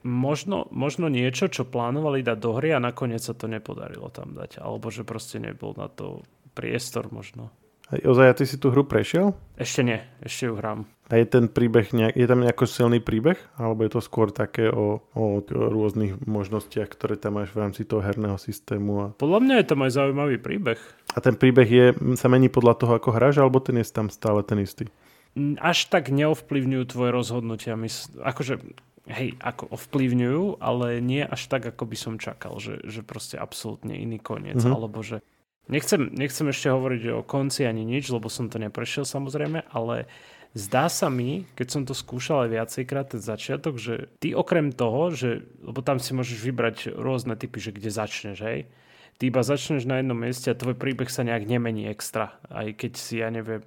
Možno, 0.06 0.69
možno 0.72 1.12
niečo, 1.12 1.52
čo 1.52 1.67
plánovali 1.67 2.24
dať 2.24 2.38
do 2.39 2.56
hry 2.56 2.72
a 2.72 2.80
nakoniec 2.80 3.19
sa 3.19 3.36
to 3.36 3.52
nepodarilo 3.52 4.08
tam 4.13 4.32
dať. 4.32 4.63
Alebo 4.63 4.88
že 4.93 5.04
proste 5.04 5.41
nebol 5.41 5.76
na 5.76 5.91
to 5.91 6.24
priestor 6.56 7.12
možno. 7.12 7.52
Ozaj, 7.89 8.38
ty 8.38 8.45
si 8.45 8.62
tú 8.62 8.69
hru 8.69 8.86
prešiel? 8.86 9.34
Ešte 9.58 9.82
nie, 9.82 9.97
ešte 10.21 10.45
ju 10.45 10.54
hrám. 10.54 10.86
A 11.10 11.17
je 11.17 11.25
ten 11.25 11.49
príbeh, 11.49 11.89
nejak, 11.89 12.13
je 12.13 12.28
tam 12.30 12.45
nejako 12.45 12.69
silný 12.69 13.02
príbeh? 13.02 13.41
Alebo 13.58 13.82
je 13.82 13.97
to 13.97 14.02
skôr 14.06 14.30
také 14.30 14.69
o, 14.69 15.02
o 15.17 15.41
rôznych 15.49 16.21
možnostiach, 16.21 16.86
ktoré 16.86 17.17
tam 17.17 17.41
máš 17.41 17.49
v 17.49 17.65
rámci 17.65 17.82
toho 17.89 18.06
herného 18.06 18.38
systému? 18.38 18.91
A... 19.02 19.06
Podľa 19.17 19.39
mňa 19.41 19.56
je 19.58 19.65
tam 19.65 19.80
aj 19.82 19.91
zaujímavý 19.97 20.38
príbeh. 20.38 20.78
A 21.13 21.17
ten 21.17 21.34
príbeh 21.34 21.65
je, 21.65 21.86
sa 22.13 22.30
mení 22.30 22.54
podľa 22.54 22.78
toho, 22.78 22.93
ako 22.93 23.10
hráš, 23.10 23.41
alebo 23.41 23.58
ten 23.58 23.82
je 23.82 23.89
tam 23.89 24.13
stále 24.13 24.45
ten 24.45 24.62
istý? 24.62 24.86
Až 25.58 25.89
tak 25.89 26.13
neovplyvňujú 26.13 26.84
tvoje 26.93 27.10
rozhodnutia. 27.10 27.73
Akože 28.21 28.62
hej, 29.10 29.34
ako 29.41 29.73
ovplyvňujú, 29.73 30.62
ale 30.62 31.02
nie 31.02 31.25
až 31.25 31.49
tak, 31.49 31.65
ako 31.65 31.89
by 31.89 31.97
som 31.97 32.13
čakal, 32.21 32.62
že, 32.62 32.86
že 32.86 33.02
proste 33.02 33.41
absolútne 33.41 33.97
iný 33.97 34.21
koniec, 34.21 34.62
mm-hmm. 34.62 34.78
alebo 34.78 35.02
že 35.02 35.25
nechcem, 35.69 36.10
nechcem 36.12 36.49
ešte 36.49 36.73
hovoriť 36.73 37.03
o 37.15 37.21
konci 37.23 37.63
ani 37.63 37.86
nič, 37.86 38.10
lebo 38.10 38.27
som 38.27 38.49
to 38.49 38.58
neprešiel 38.58 39.05
samozrejme, 39.05 39.69
ale 39.69 40.10
zdá 40.58 40.89
sa 40.89 41.08
mi, 41.08 41.45
keď 41.53 41.67
som 41.69 41.82
to 41.86 41.93
skúšal 41.93 42.49
aj 42.49 42.53
viacejkrát 42.58 43.08
ten 43.13 43.21
začiatok, 43.21 43.77
že 43.77 44.10
ty 44.17 44.34
okrem 44.34 44.73
toho, 44.73 45.13
že, 45.13 45.45
lebo 45.62 45.86
tam 45.86 46.01
si 46.01 46.17
môžeš 46.17 46.39
vybrať 46.41 46.77
rôzne 46.97 47.38
typy, 47.38 47.62
že 47.62 47.71
kde 47.71 47.89
začneš, 47.93 48.38
hej, 48.41 48.60
ty 49.21 49.23
iba 49.29 49.45
začneš 49.45 49.86
na 49.86 50.01
jednom 50.01 50.17
mieste 50.17 50.49
a 50.49 50.58
tvoj 50.58 50.73
príbeh 50.73 51.12
sa 51.12 51.21
nejak 51.21 51.45
nemení 51.45 51.86
extra. 51.86 52.39
Aj 52.49 52.65
keď 52.71 52.91
si, 52.97 53.21
ja 53.21 53.29
neviem, 53.29 53.62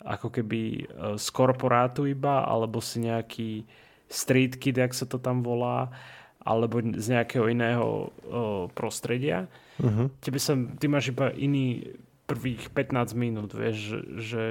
ako 0.00 0.30
keby 0.30 0.60
e, 0.60 0.82
z 1.20 1.26
korporátu 1.34 2.08
iba, 2.08 2.46
alebo 2.46 2.78
si 2.78 3.02
nejaký 3.02 3.66
street 4.06 4.60
kid, 4.62 4.78
jak 4.78 4.94
sa 4.94 5.04
to 5.04 5.18
tam 5.18 5.42
volá, 5.42 5.90
alebo 6.44 6.80
z 6.80 7.06
nejakého 7.08 7.48
iného 7.48 8.12
o, 8.28 8.68
prostredia. 8.76 9.48
Uh-huh. 9.80 10.12
Tebe 10.20 10.36
sa, 10.36 10.54
ty 10.54 10.86
máš 10.86 11.10
iba 11.10 11.32
iný 11.32 11.96
prvých 12.28 12.68
15 12.72 13.16
minút, 13.16 13.50
vieš, 13.56 13.76
že, 13.76 13.98
že 14.20 14.42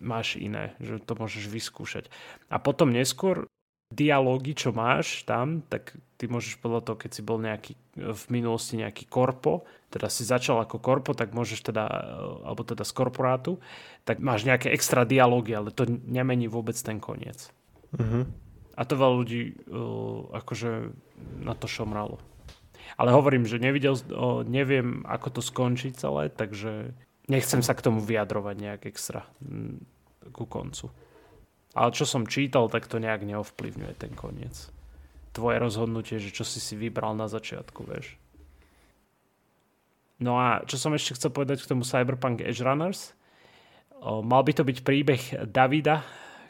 máš 0.00 0.36
iné, 0.36 0.76
že 0.80 1.00
to 1.00 1.16
môžeš 1.16 1.48
vyskúšať. 1.48 2.04
A 2.52 2.60
potom 2.60 2.92
neskôr 2.92 3.48
dialógy, 3.92 4.52
čo 4.52 4.74
máš 4.74 5.22
tam, 5.24 5.62
tak 5.70 5.94
ty 6.18 6.26
môžeš 6.26 6.58
podľa 6.58 6.80
toho, 6.82 6.96
keď 6.98 7.10
si 7.12 7.22
bol 7.22 7.38
nejaký, 7.38 7.72
v 7.96 8.24
minulosti 8.32 8.80
nejaký 8.80 9.06
korpo, 9.06 9.62
teda 9.92 10.10
si 10.10 10.26
začal 10.26 10.58
ako 10.58 10.82
korpo, 10.82 11.14
tak 11.14 11.30
môžeš 11.30 11.70
teda, 11.70 11.84
alebo 12.42 12.66
teda 12.66 12.82
z 12.82 12.92
korporátu, 12.92 13.62
tak 14.02 14.18
máš 14.18 14.42
nejaké 14.42 14.74
extra 14.74 15.06
dialógy, 15.06 15.54
ale 15.54 15.70
to 15.70 15.86
nemení 15.86 16.50
vôbec 16.50 16.74
ten 16.76 16.98
koniec. 16.98 17.48
Uh-huh. 17.94 18.26
A 18.76 18.84
to 18.84 18.94
veľa 19.00 19.14
ľudí 19.16 19.56
uh, 19.72 20.36
akože 20.36 20.92
na 21.40 21.56
to 21.56 21.64
šomralo. 21.64 22.20
Ale 23.00 23.10
hovorím, 23.10 23.48
že 23.48 23.56
nevidel, 23.56 23.96
uh, 23.96 24.44
neviem, 24.44 25.00
ako 25.08 25.40
to 25.40 25.40
skončí 25.40 25.96
celé, 25.96 26.28
takže 26.28 26.92
nechcem 27.26 27.64
sa 27.64 27.72
k 27.72 27.84
tomu 27.88 28.04
vyjadrovať 28.04 28.56
nejak 28.60 28.82
extra 28.84 29.24
m, 29.40 29.80
ku 30.30 30.44
koncu. 30.44 30.92
Ale 31.76 31.92
čo 31.92 32.04
som 32.04 32.28
čítal, 32.28 32.68
tak 32.68 32.88
to 32.88 33.00
nejak 33.00 33.24
neovplyvňuje 33.24 33.94
ten 33.96 34.12
koniec. 34.16 34.68
Tvoje 35.36 35.60
rozhodnutie, 35.60 36.16
že 36.16 36.32
čo 36.32 36.44
si 36.44 36.60
si 36.60 36.72
vybral 36.72 37.12
na 37.12 37.28
začiatku, 37.28 37.84
vieš. 37.84 38.16
No 40.16 40.40
a 40.40 40.64
čo 40.64 40.80
som 40.80 40.96
ešte 40.96 41.12
chcel 41.12 41.28
povedať 41.28 41.60
k 41.60 41.68
tomu 41.68 41.84
Cyberpunk 41.84 42.40
Edge 42.40 42.64
Runners. 42.64 43.12
Mal 44.00 44.40
by 44.40 44.52
to 44.56 44.64
byť 44.64 44.78
príbeh 44.80 45.22
Davida, 45.44 46.00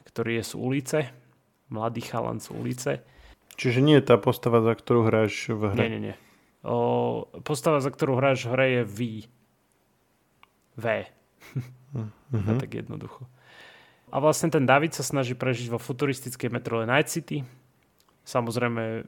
ktorý 0.06 0.38
je 0.38 0.44
z 0.46 0.52
ulice. 0.54 0.98
Mladý 1.66 2.02
chalan 2.06 2.38
z 2.38 2.48
ulice. 2.54 2.92
Čiže 3.56 3.80
nie 3.82 3.98
je 3.98 4.04
tá 4.04 4.20
postava, 4.20 4.60
za 4.62 4.76
ktorú 4.76 5.08
hráš 5.08 5.50
v 5.50 5.72
hre? 5.72 5.80
Nie, 5.80 5.90
nie, 5.96 6.02
nie. 6.12 6.16
O, 6.62 7.26
postava, 7.42 7.80
za 7.80 7.90
ktorú 7.90 8.20
hráš 8.20 8.46
v 8.46 8.52
hre 8.52 8.66
je 8.70 8.82
V. 8.84 8.98
V. 10.76 10.86
Mm-hmm. 11.96 12.58
tak 12.60 12.70
jednoducho. 12.74 13.24
A 14.12 14.20
vlastne 14.20 14.52
ten 14.52 14.68
David 14.68 14.92
sa 14.92 15.02
snaží 15.02 15.32
prežiť 15.34 15.72
vo 15.72 15.80
futuristickej 15.80 16.52
metrole 16.52 16.84
Night 16.84 17.10
City. 17.10 17.42
Samozrejme, 18.26 19.06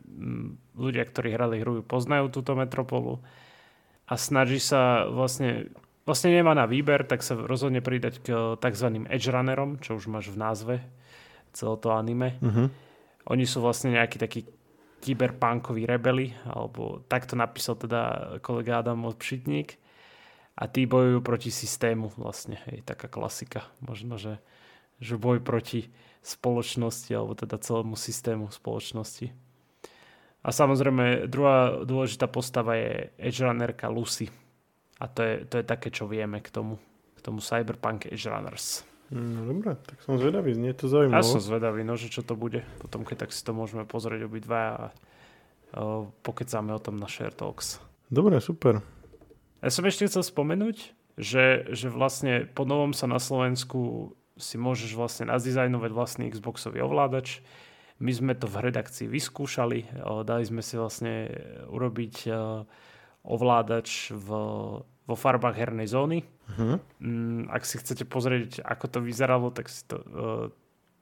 ľudia, 0.79 1.05
ktorí 1.05 1.35
hrali 1.35 1.61
hru, 1.61 1.83
poznajú 1.83 2.31
túto 2.31 2.55
metropolu. 2.55 3.21
A 4.09 4.15
snaží 4.17 4.63
sa 4.63 5.11
vlastne, 5.11 5.69
vlastne 6.09 6.33
nemá 6.33 6.57
na 6.57 6.65
výber, 6.65 7.05
tak 7.05 7.21
sa 7.21 7.37
rozhodne 7.37 7.83
pridať 7.83 8.23
k 8.25 8.57
tzv. 8.57 8.87
edge 9.11 9.29
runnerom, 9.29 9.83
čo 9.83 9.99
už 9.99 10.09
máš 10.09 10.31
v 10.33 10.41
názve 10.41 10.75
celé 11.53 11.75
to 11.79 11.89
anime. 11.93 12.37
Uh-huh. 12.41 12.69
Oni 13.29 13.45
sú 13.45 13.61
vlastne 13.61 13.93
nejakí 13.95 14.17
takí 14.17 14.49
kyberpunkoví 14.99 15.87
rebeli, 15.87 16.35
alebo 16.43 17.05
takto 17.07 17.39
napísal 17.39 17.79
teda 17.79 18.35
kolega 18.43 18.83
Adam 18.83 19.07
Odpšitník. 19.07 19.79
A 20.59 20.67
tí 20.67 20.91
bojujú 20.91 21.23
proti 21.23 21.55
systému 21.55 22.11
vlastne, 22.19 22.59
hej, 22.67 22.83
taká 22.83 23.07
klasika. 23.07 23.63
Možno, 23.79 24.19
že, 24.19 24.43
že 24.99 25.15
boj 25.15 25.39
proti 25.39 25.87
spoločnosti, 26.27 27.15
alebo 27.15 27.39
teda 27.39 27.63
celému 27.63 27.95
systému 27.95 28.51
spoločnosti. 28.51 29.31
A 30.43 30.49
samozrejme, 30.51 31.31
druhá 31.31 31.87
dôležitá 31.87 32.27
postava 32.27 32.75
je 32.75 33.15
Edge 33.23 33.39
Runnerka 33.39 33.87
Lucy. 33.87 34.27
A 34.99 35.07
to 35.07 35.23
je, 35.23 35.35
to 35.47 35.63
je 35.63 35.65
také, 35.67 35.95
čo 35.95 36.11
vieme 36.11 36.43
k 36.43 36.51
tomu, 36.51 36.83
k 37.15 37.19
tomu 37.23 37.39
Cyberpunk 37.39 38.11
Edge 38.11 38.27
Runners. 38.27 38.83
No 39.09 39.49
dobré, 39.49 39.81
tak 39.89 40.05
som 40.05 40.21
zvedavý, 40.21 40.53
znie 40.53 40.77
to 40.77 40.85
zaujímavé. 40.85 41.21
Ja 41.21 41.25
som 41.25 41.41
zvedavý, 41.41 41.81
no, 41.81 41.97
že 41.97 42.13
čo 42.13 42.21
to 42.21 42.37
bude. 42.37 42.61
Potom, 42.77 43.09
keď 43.09 43.25
tak 43.25 43.31
si 43.33 43.41
to 43.41 43.57
môžeme 43.57 43.89
pozrieť 43.89 44.29
obidva 44.29 44.61
a 44.61 44.85
uh, 45.81 46.05
pokecáme 46.21 46.77
o 46.77 46.81
tom 46.83 47.01
na 47.01 47.09
Share 47.09 47.33
Talks. 47.33 47.81
Dobre, 48.13 48.37
super. 48.45 48.85
Ja 49.65 49.71
som 49.73 49.89
ešte 49.89 50.07
chcel 50.13 50.23
spomenúť, 50.23 50.93
že, 51.17 51.73
že 51.73 51.89
vlastne 51.89 52.47
po 52.53 52.69
novom 52.69 52.93
sa 52.93 53.09
na 53.09 53.17
Slovensku 53.17 54.13
si 54.39 54.55
môžeš 54.61 54.95
vlastne 54.95 55.33
nazdizajnovať 55.33 55.91
vlastný 55.91 56.25
Xboxový 56.31 56.85
ovládač. 56.85 57.43
My 57.99 58.15
sme 58.15 58.39
to 58.39 58.47
v 58.47 58.71
redakcii 58.71 59.11
vyskúšali, 59.11 59.91
dali 60.23 60.45
sme 60.47 60.63
si 60.63 60.79
vlastne 60.79 61.27
urobiť 61.67 62.31
ovládač 63.27 64.15
v, 64.15 64.29
vo 65.09 65.17
farbách 65.17 65.57
hernej 65.57 65.89
zóny. 65.89 66.21
Uh-huh. 66.53 66.77
Ak 67.49 67.65
si 67.65 67.81
chcete 67.81 68.05
pozrieť, 68.05 68.61
ako 68.61 68.85
to 68.93 68.99
vyzeralo, 69.01 69.49
tak, 69.49 69.73
si 69.73 69.89
to, 69.89 69.97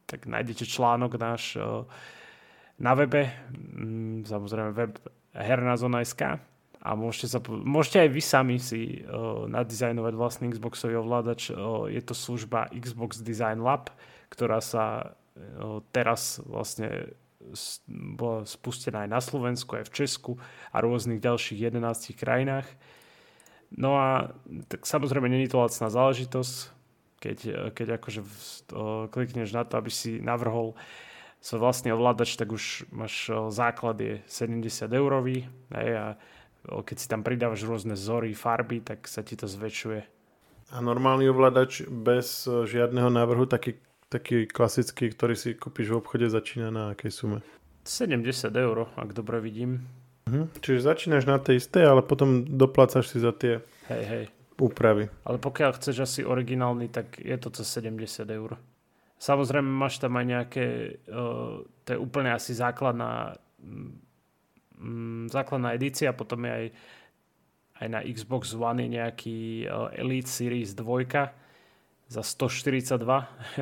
tak 0.07 0.31
nájdete 0.31 0.63
článok 0.63 1.19
náš 1.19 1.59
na 2.79 2.93
webe, 2.93 3.33
mm, 3.51 4.29
samozrejme 4.29 4.71
web 4.77 4.95
herná 5.33 5.77
zóna.sk 5.81 6.39
a 6.87 6.91
môžete, 6.95 7.27
sa, 7.27 7.41
môžete 7.43 8.07
aj 8.07 8.11
vy 8.13 8.23
sami 8.23 8.57
si 8.63 9.03
uh, 9.03 9.49
nadizajnovať 9.51 10.13
vlastný 10.15 10.47
Xboxový 10.55 11.01
ovládač. 11.01 11.51
Uh, 11.51 11.91
je 11.91 11.99
to 11.99 12.15
služba 12.15 12.71
Xbox 12.71 13.25
Design 13.25 13.65
Lab, 13.65 13.91
ktorá 14.31 14.63
sa 14.63 14.85
uh, 15.03 15.83
teraz 15.91 16.39
vlastne 16.47 17.17
bola 17.89 18.43
spustená 18.47 19.07
aj 19.07 19.11
na 19.11 19.21
Slovensku, 19.23 19.79
aj 19.79 19.91
v 19.91 19.95
Česku 19.95 20.33
a 20.71 20.83
rôznych 20.83 21.23
ďalších 21.23 21.59
11 21.75 22.15
krajinách. 22.15 22.67
No 23.75 23.99
a 23.99 24.37
tak 24.71 24.87
samozrejme 24.87 25.27
není 25.27 25.51
to 25.51 25.59
lacná 25.59 25.91
záležitosť, 25.91 26.55
keď, 27.19 27.39
keď 27.75 27.99
akože 27.99 28.21
klikneš 29.11 29.51
na 29.51 29.67
to, 29.67 29.81
aby 29.81 29.91
si 29.91 30.23
navrhol 30.23 30.79
svoj 31.43 31.63
vlastný 31.63 31.91
ovládač, 31.95 32.39
tak 32.39 32.51
už 32.55 32.91
máš 32.91 33.31
základ 33.51 33.99
je 33.99 34.23
70 34.27 34.91
eurový 34.91 35.47
a 35.75 36.15
keď 36.67 36.97
si 36.99 37.07
tam 37.07 37.23
pridávaš 37.23 37.63
rôzne 37.63 37.95
zory, 37.95 38.35
farby, 38.35 38.83
tak 38.83 39.07
sa 39.07 39.23
ti 39.23 39.39
to 39.39 39.47
zväčšuje. 39.47 40.03
A 40.75 40.83
normálny 40.83 41.31
ovládač 41.31 41.87
bez 41.87 42.43
e, 42.51 42.67
žiadneho 42.67 43.07
návrhu, 43.07 43.47
taký, 43.47 43.79
taký 44.11 44.51
klasický, 44.51 45.15
ktorý 45.15 45.39
si 45.39 45.55
kúpiš 45.55 45.95
v 45.95 45.99
obchode, 46.03 46.27
začína 46.27 46.75
na 46.75 46.91
akej 46.91 47.15
sume? 47.15 47.39
70 47.87 48.27
eur, 48.51 48.91
ak 48.99 49.15
dobre 49.15 49.39
vidím. 49.39 49.87
Mhm. 50.27 50.59
Čiže 50.59 50.87
začínaš 50.87 51.25
na 51.25 51.39
tej 51.39 51.63
istej, 51.63 51.87
ale 51.87 52.03
potom 52.03 52.43
doplácaš 52.43 53.15
si 53.15 53.23
za 53.23 53.31
tie 53.31 53.63
hej, 53.87 54.05
hej. 54.05 54.25
úpravy. 54.59 55.07
Ale 55.23 55.39
pokiaľ 55.39 55.79
chceš 55.79 55.97
asi 56.03 56.21
originálny, 56.27 56.91
tak 56.91 57.23
je 57.23 57.37
to 57.39 57.55
cez 57.55 57.67
70 57.79 58.27
eur. 58.27 58.59
Samozrejme 59.17 59.71
máš 59.71 60.03
tam 60.03 60.19
aj 60.19 60.27
nejaké, 60.27 60.67
uh, 61.09 61.63
to 61.87 61.89
je 61.95 61.99
úplne 61.99 62.35
asi 62.35 62.53
základná 62.53 63.39
mm, 64.77 65.33
základná 65.33 65.73
edícia, 65.73 66.13
potom 66.13 66.45
je 66.45 66.53
aj, 66.53 66.67
aj 67.81 67.87
na 67.89 68.01
Xbox 68.05 68.53
One 68.53 68.85
je 68.85 68.89
nejaký 69.01 69.39
uh, 69.65 69.89
Elite 69.97 70.29
Series 70.29 70.77
2 70.77 72.13
za 72.13 72.23
142 72.23 72.99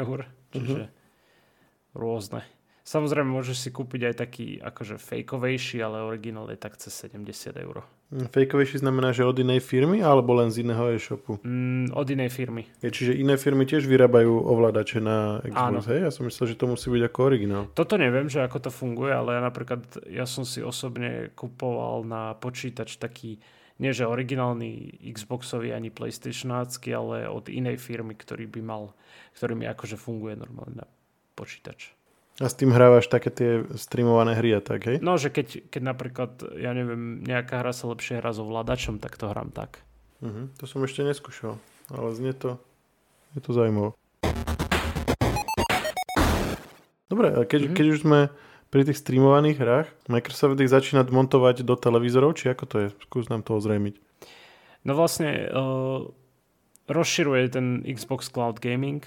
eur, 0.02 0.18
čiže 0.52 0.82
uh-huh. 0.88 1.96
rôzne. 1.96 2.42
Samozrejme, 2.84 3.32
môžeš 3.32 3.56
si 3.64 3.70
kúpiť 3.72 4.12
aj 4.12 4.14
taký 4.20 4.46
akože 4.60 5.00
fejkovejší, 5.00 5.80
ale 5.80 6.04
originál 6.04 6.52
je 6.52 6.60
tak 6.60 6.76
cez 6.76 6.92
70 6.92 7.56
eur. 7.56 7.80
Mm, 8.12 8.28
fejkovejší 8.28 8.84
znamená, 8.84 9.16
že 9.16 9.24
od 9.24 9.40
inej 9.40 9.64
firmy 9.64 10.04
alebo 10.04 10.36
len 10.36 10.52
z 10.52 10.68
iného 10.68 10.92
e-shopu? 10.92 11.40
Mm, 11.40 11.96
od 11.96 12.06
inej 12.12 12.28
firmy. 12.36 12.68
Je, 12.84 12.92
čiže 12.92 13.16
iné 13.16 13.40
firmy 13.40 13.64
tiež 13.64 13.88
vyrábajú 13.88 14.36
ovládače 14.36 15.00
na 15.00 15.40
Xbox, 15.40 15.56
Áno. 15.56 15.80
hej? 15.80 16.04
Ja 16.04 16.12
som 16.12 16.28
myslel, 16.28 16.52
že 16.52 16.60
to 16.60 16.68
musí 16.68 16.92
byť 16.92 17.02
ako 17.08 17.18
originál. 17.24 17.64
Toto 17.72 17.96
neviem, 17.96 18.28
že 18.28 18.44
ako 18.44 18.68
to 18.68 18.70
funguje, 18.70 19.16
ale 19.16 19.32
ja 19.32 19.40
napríklad, 19.40 19.80
ja 20.04 20.28
som 20.28 20.44
si 20.44 20.60
osobne 20.60 21.32
kupoval 21.32 22.04
na 22.04 22.36
počítač 22.36 23.00
taký 23.00 23.40
nie 23.74 23.90
že 23.90 24.06
originálny 24.06 25.02
Xboxový 25.10 25.74
ani 25.74 25.90
PlayStationácky, 25.90 26.94
ale 26.94 27.26
od 27.26 27.50
inej 27.50 27.82
firmy, 27.82 28.14
ktorý 28.14 28.46
by 28.46 28.60
mal, 28.62 28.94
ktorý 29.34 29.58
mi 29.58 29.66
akože 29.66 29.98
funguje 29.98 30.38
normálne 30.38 30.84
na 30.84 30.86
počítač. 31.34 31.90
A 32.42 32.50
s 32.50 32.58
tým 32.58 32.74
hrávaš 32.74 33.06
také 33.06 33.30
tie 33.30 33.62
streamované 33.78 34.34
hry 34.34 34.58
a 34.58 34.60
tak, 34.60 34.90
hej? 34.90 34.98
No, 34.98 35.14
že 35.14 35.30
keď, 35.30 35.70
keď 35.70 35.82
napríklad, 35.86 36.30
ja 36.58 36.74
neviem, 36.74 37.22
nejaká 37.22 37.62
hra 37.62 37.70
sa 37.70 37.86
lepšie 37.86 38.18
hrá 38.18 38.34
so 38.34 38.42
vládačom, 38.42 38.98
tak 38.98 39.14
to 39.14 39.30
hrám 39.30 39.54
tak. 39.54 39.86
Uh-huh. 40.18 40.50
To 40.58 40.66
som 40.66 40.82
ešte 40.82 41.06
neskúšal, 41.06 41.62
ale 41.94 42.10
znie 42.10 42.34
to, 42.34 42.58
je 43.38 43.40
to 43.44 43.54
zaujímavé. 43.54 43.94
Dobre, 47.06 47.38
a 47.38 47.46
keď, 47.46 47.70
uh-huh. 47.70 47.76
keď 47.78 47.86
už 47.94 47.98
sme 48.02 48.20
pri 48.66 48.82
tých 48.82 48.98
streamovaných 48.98 49.58
hrách, 49.62 49.88
Microsoft 50.10 50.58
ich 50.58 50.74
začína 50.74 51.06
montovať 51.06 51.62
do 51.62 51.78
televízorov, 51.78 52.34
či 52.34 52.50
ako 52.50 52.64
to 52.66 52.76
je? 52.82 52.88
Skús 53.06 53.30
nám 53.30 53.46
to 53.46 53.54
ozrejmiť. 53.54 53.94
No 54.82 54.98
vlastne 54.98 55.46
uh, 55.54 56.10
rozširuje 56.90 57.42
ten 57.54 57.86
Xbox 57.86 58.26
Cloud 58.26 58.58
Gaming 58.58 59.06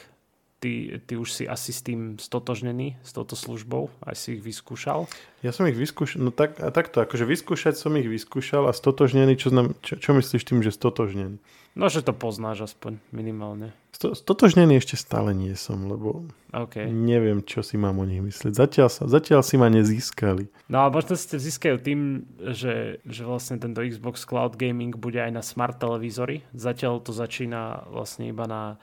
ty, 0.60 1.02
ty 1.06 1.14
už 1.18 1.30
si 1.34 1.44
asi 1.46 1.70
s 1.74 1.86
tým 1.86 2.18
stotožnený, 2.18 2.98
s 3.06 3.14
touto 3.14 3.38
službou, 3.38 3.90
aj 4.02 4.16
si 4.18 4.28
ich 4.38 4.44
vyskúšal? 4.44 5.06
Ja 5.46 5.54
som 5.54 5.70
ich 5.70 5.78
vyskúšal, 5.78 6.18
no 6.22 6.32
tak, 6.34 6.58
a 6.58 6.74
takto, 6.74 7.02
akože 7.02 7.26
vyskúšať 7.30 7.78
som 7.78 7.94
ich 7.96 8.10
vyskúšal 8.10 8.66
a 8.66 8.74
stotožnený, 8.74 9.38
čo, 9.38 9.54
znam, 9.54 9.78
čo, 9.86 10.02
čo 10.02 10.18
myslíš 10.18 10.44
tým, 10.44 10.66
že 10.66 10.74
stotožnený? 10.74 11.38
No, 11.78 11.94
že 11.94 12.02
to 12.02 12.10
poznáš 12.10 12.74
aspoň 12.74 12.98
minimálne. 13.14 13.70
Sto, 13.94 14.18
stotožnený 14.18 14.82
ešte 14.82 14.98
stále 14.98 15.30
nie 15.38 15.54
som, 15.54 15.86
lebo 15.86 16.26
okay. 16.50 16.90
neviem, 16.90 17.46
čo 17.46 17.62
si 17.62 17.78
mám 17.78 18.02
o 18.02 18.06
nich 18.10 18.18
myslieť. 18.18 18.50
Zatiaľ, 18.50 18.90
sa, 18.90 19.06
zatiaľ 19.06 19.46
si 19.46 19.62
ma 19.62 19.70
nezískali. 19.70 20.50
No 20.74 20.82
a 20.82 20.90
možno 20.90 21.14
ste 21.14 21.38
získajú 21.38 21.78
tým, 21.78 22.26
že, 22.50 22.98
že 23.06 23.22
vlastne 23.22 23.62
tento 23.62 23.86
Xbox 23.86 24.26
Cloud 24.26 24.58
Gaming 24.58 24.98
bude 24.98 25.22
aj 25.22 25.30
na 25.30 25.46
smart 25.46 25.78
televízory. 25.78 26.42
Zatiaľ 26.58 26.98
to 27.06 27.14
začína 27.14 27.86
vlastne 27.94 28.34
iba 28.34 28.50
na 28.50 28.82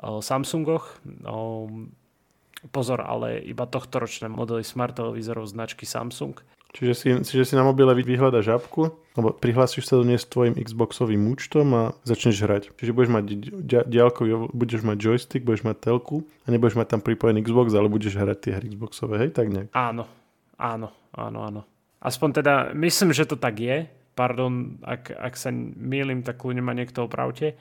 Samsungoch. 0.00 1.00
Pozor, 2.72 3.00
ale 3.04 3.38
iba 3.46 3.68
tohto 3.68 4.02
ročné 4.02 4.26
modely 4.26 4.66
smart 4.66 4.96
televízorov 4.98 5.46
značky 5.46 5.86
Samsung. 5.86 6.34
Čiže 6.76 6.92
si, 6.92 7.08
čiže 7.24 7.44
si 7.48 7.54
na 7.56 7.64
mobile 7.64 7.88
vyhľadaš 7.96 8.52
apku, 8.52 8.92
alebo 9.16 9.32
prihlásiš 9.32 9.88
sa 9.88 9.96
do 9.96 10.04
nej 10.04 10.20
s 10.20 10.28
tvojim 10.28 10.52
Xboxovým 10.60 11.24
účtom 11.32 11.72
a 11.72 11.82
začneš 12.04 12.44
hrať. 12.44 12.62
Čiže 12.76 12.92
budeš 12.92 13.10
mať 13.16 13.24
diálkový, 13.88 14.52
budeš 14.52 14.84
mať 14.84 14.98
joystick, 15.00 15.46
budeš 15.46 15.64
mať 15.64 15.88
telku 15.88 16.28
a 16.44 16.52
nebudeš 16.52 16.76
mať 16.76 16.92
tam 16.92 17.00
pripojený 17.00 17.40
Xbox, 17.48 17.72
ale 17.72 17.88
budeš 17.88 18.20
hrať 18.20 18.38
tie 18.44 18.52
hry 18.60 18.76
Xboxové, 18.76 19.24
hej, 19.24 19.30
tak 19.32 19.48
nejak. 19.48 19.72
Áno, 19.72 20.04
áno, 20.60 20.92
áno, 21.16 21.38
áno. 21.48 21.60
Aspoň 22.02 22.44
teda, 22.44 22.54
myslím, 22.76 23.16
že 23.16 23.24
to 23.24 23.40
tak 23.40 23.56
je. 23.56 23.88
Pardon, 24.12 24.76
ak, 24.84 25.16
ak 25.16 25.32
sa 25.32 25.48
mýlim, 25.54 26.20
tak 26.20 26.44
kľudne 26.44 26.60
ma 26.60 26.76
niekto 26.76 27.08
opravte 27.08 27.56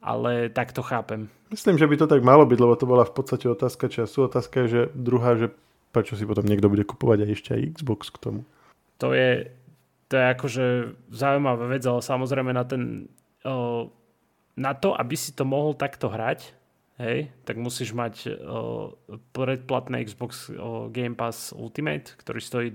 ale 0.00 0.48
tak 0.48 0.72
to 0.72 0.82
chápem. 0.82 1.28
Myslím, 1.52 1.76
že 1.76 1.86
by 1.86 1.96
to 1.96 2.06
tak 2.08 2.24
malo 2.24 2.48
byť, 2.48 2.58
lebo 2.60 2.74
to 2.76 2.88
bola 2.88 3.04
v 3.04 3.14
podstate 3.14 3.46
otázka 3.48 3.88
času. 3.88 4.26
Otázka 4.26 4.64
je, 4.64 4.68
že 4.68 4.82
druhá, 4.96 5.36
že 5.36 5.52
prečo 5.92 6.16
si 6.16 6.24
potom 6.24 6.46
niekto 6.46 6.72
bude 6.72 6.88
kupovať 6.88 7.26
aj 7.26 7.30
ešte 7.32 7.50
aj 7.54 7.62
Xbox 7.80 8.08
k 8.14 8.18
tomu. 8.22 8.40
To 9.02 9.12
je, 9.12 9.50
to 10.08 10.14
je 10.16 10.24
akože 10.36 10.64
zaujímavá 11.10 11.66
vec, 11.68 11.82
ale 11.84 12.00
samozrejme 12.00 12.52
na 12.52 12.64
ten 12.64 13.10
na 14.60 14.72
to, 14.76 14.92
aby 14.92 15.16
si 15.16 15.32
to 15.32 15.48
mohol 15.48 15.72
takto 15.72 16.12
hrať, 16.12 16.52
hej, 17.00 17.32
tak 17.48 17.56
musíš 17.56 17.96
mať 17.96 18.28
o, 18.44 18.92
predplatné 19.32 20.04
Xbox 20.04 20.52
Game 20.92 21.16
Pass 21.16 21.56
Ultimate, 21.56 22.12
ktorý 22.20 22.40
stojí 22.40 22.68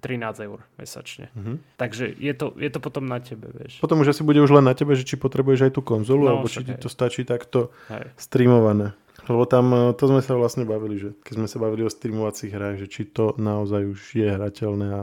13 0.00 0.46
eur 0.48 0.64
mesačne. 0.80 1.28
Mm-hmm. 1.36 1.56
Takže 1.76 2.04
je 2.16 2.32
to, 2.32 2.56
je 2.56 2.70
to 2.72 2.80
potom 2.80 3.04
na 3.04 3.20
tebe, 3.20 3.52
vieš. 3.52 3.82
Potom 3.82 4.00
už 4.00 4.16
asi 4.16 4.22
bude 4.24 4.40
už 4.40 4.54
len 4.56 4.64
na 4.64 4.72
tebe, 4.72 4.96
že 4.96 5.04
či 5.04 5.20
potrebuješ 5.20 5.68
aj 5.68 5.72
tú 5.76 5.82
konzolu, 5.84 6.26
no, 6.26 6.28
alebo 6.38 6.46
či 6.48 6.64
ti 6.64 6.72
to 6.78 6.88
stačí 6.88 7.28
takto 7.28 7.74
hej. 7.92 8.08
streamované. 8.16 8.96
Lebo 9.28 9.46
tam 9.46 9.70
e, 9.70 9.78
to 9.94 10.10
sme 10.10 10.24
sa 10.24 10.34
vlastne 10.34 10.66
bavili, 10.66 10.98
že 10.98 11.08
keď 11.22 11.34
sme 11.38 11.48
sa 11.50 11.58
bavili 11.62 11.86
o 11.86 11.90
streamovacích 11.92 12.50
hrách, 12.50 12.76
že 12.82 12.86
či 12.90 13.02
to 13.06 13.36
naozaj 13.38 13.86
už 13.86 14.00
je 14.18 14.28
hrateľné 14.28 14.88
a 14.90 15.02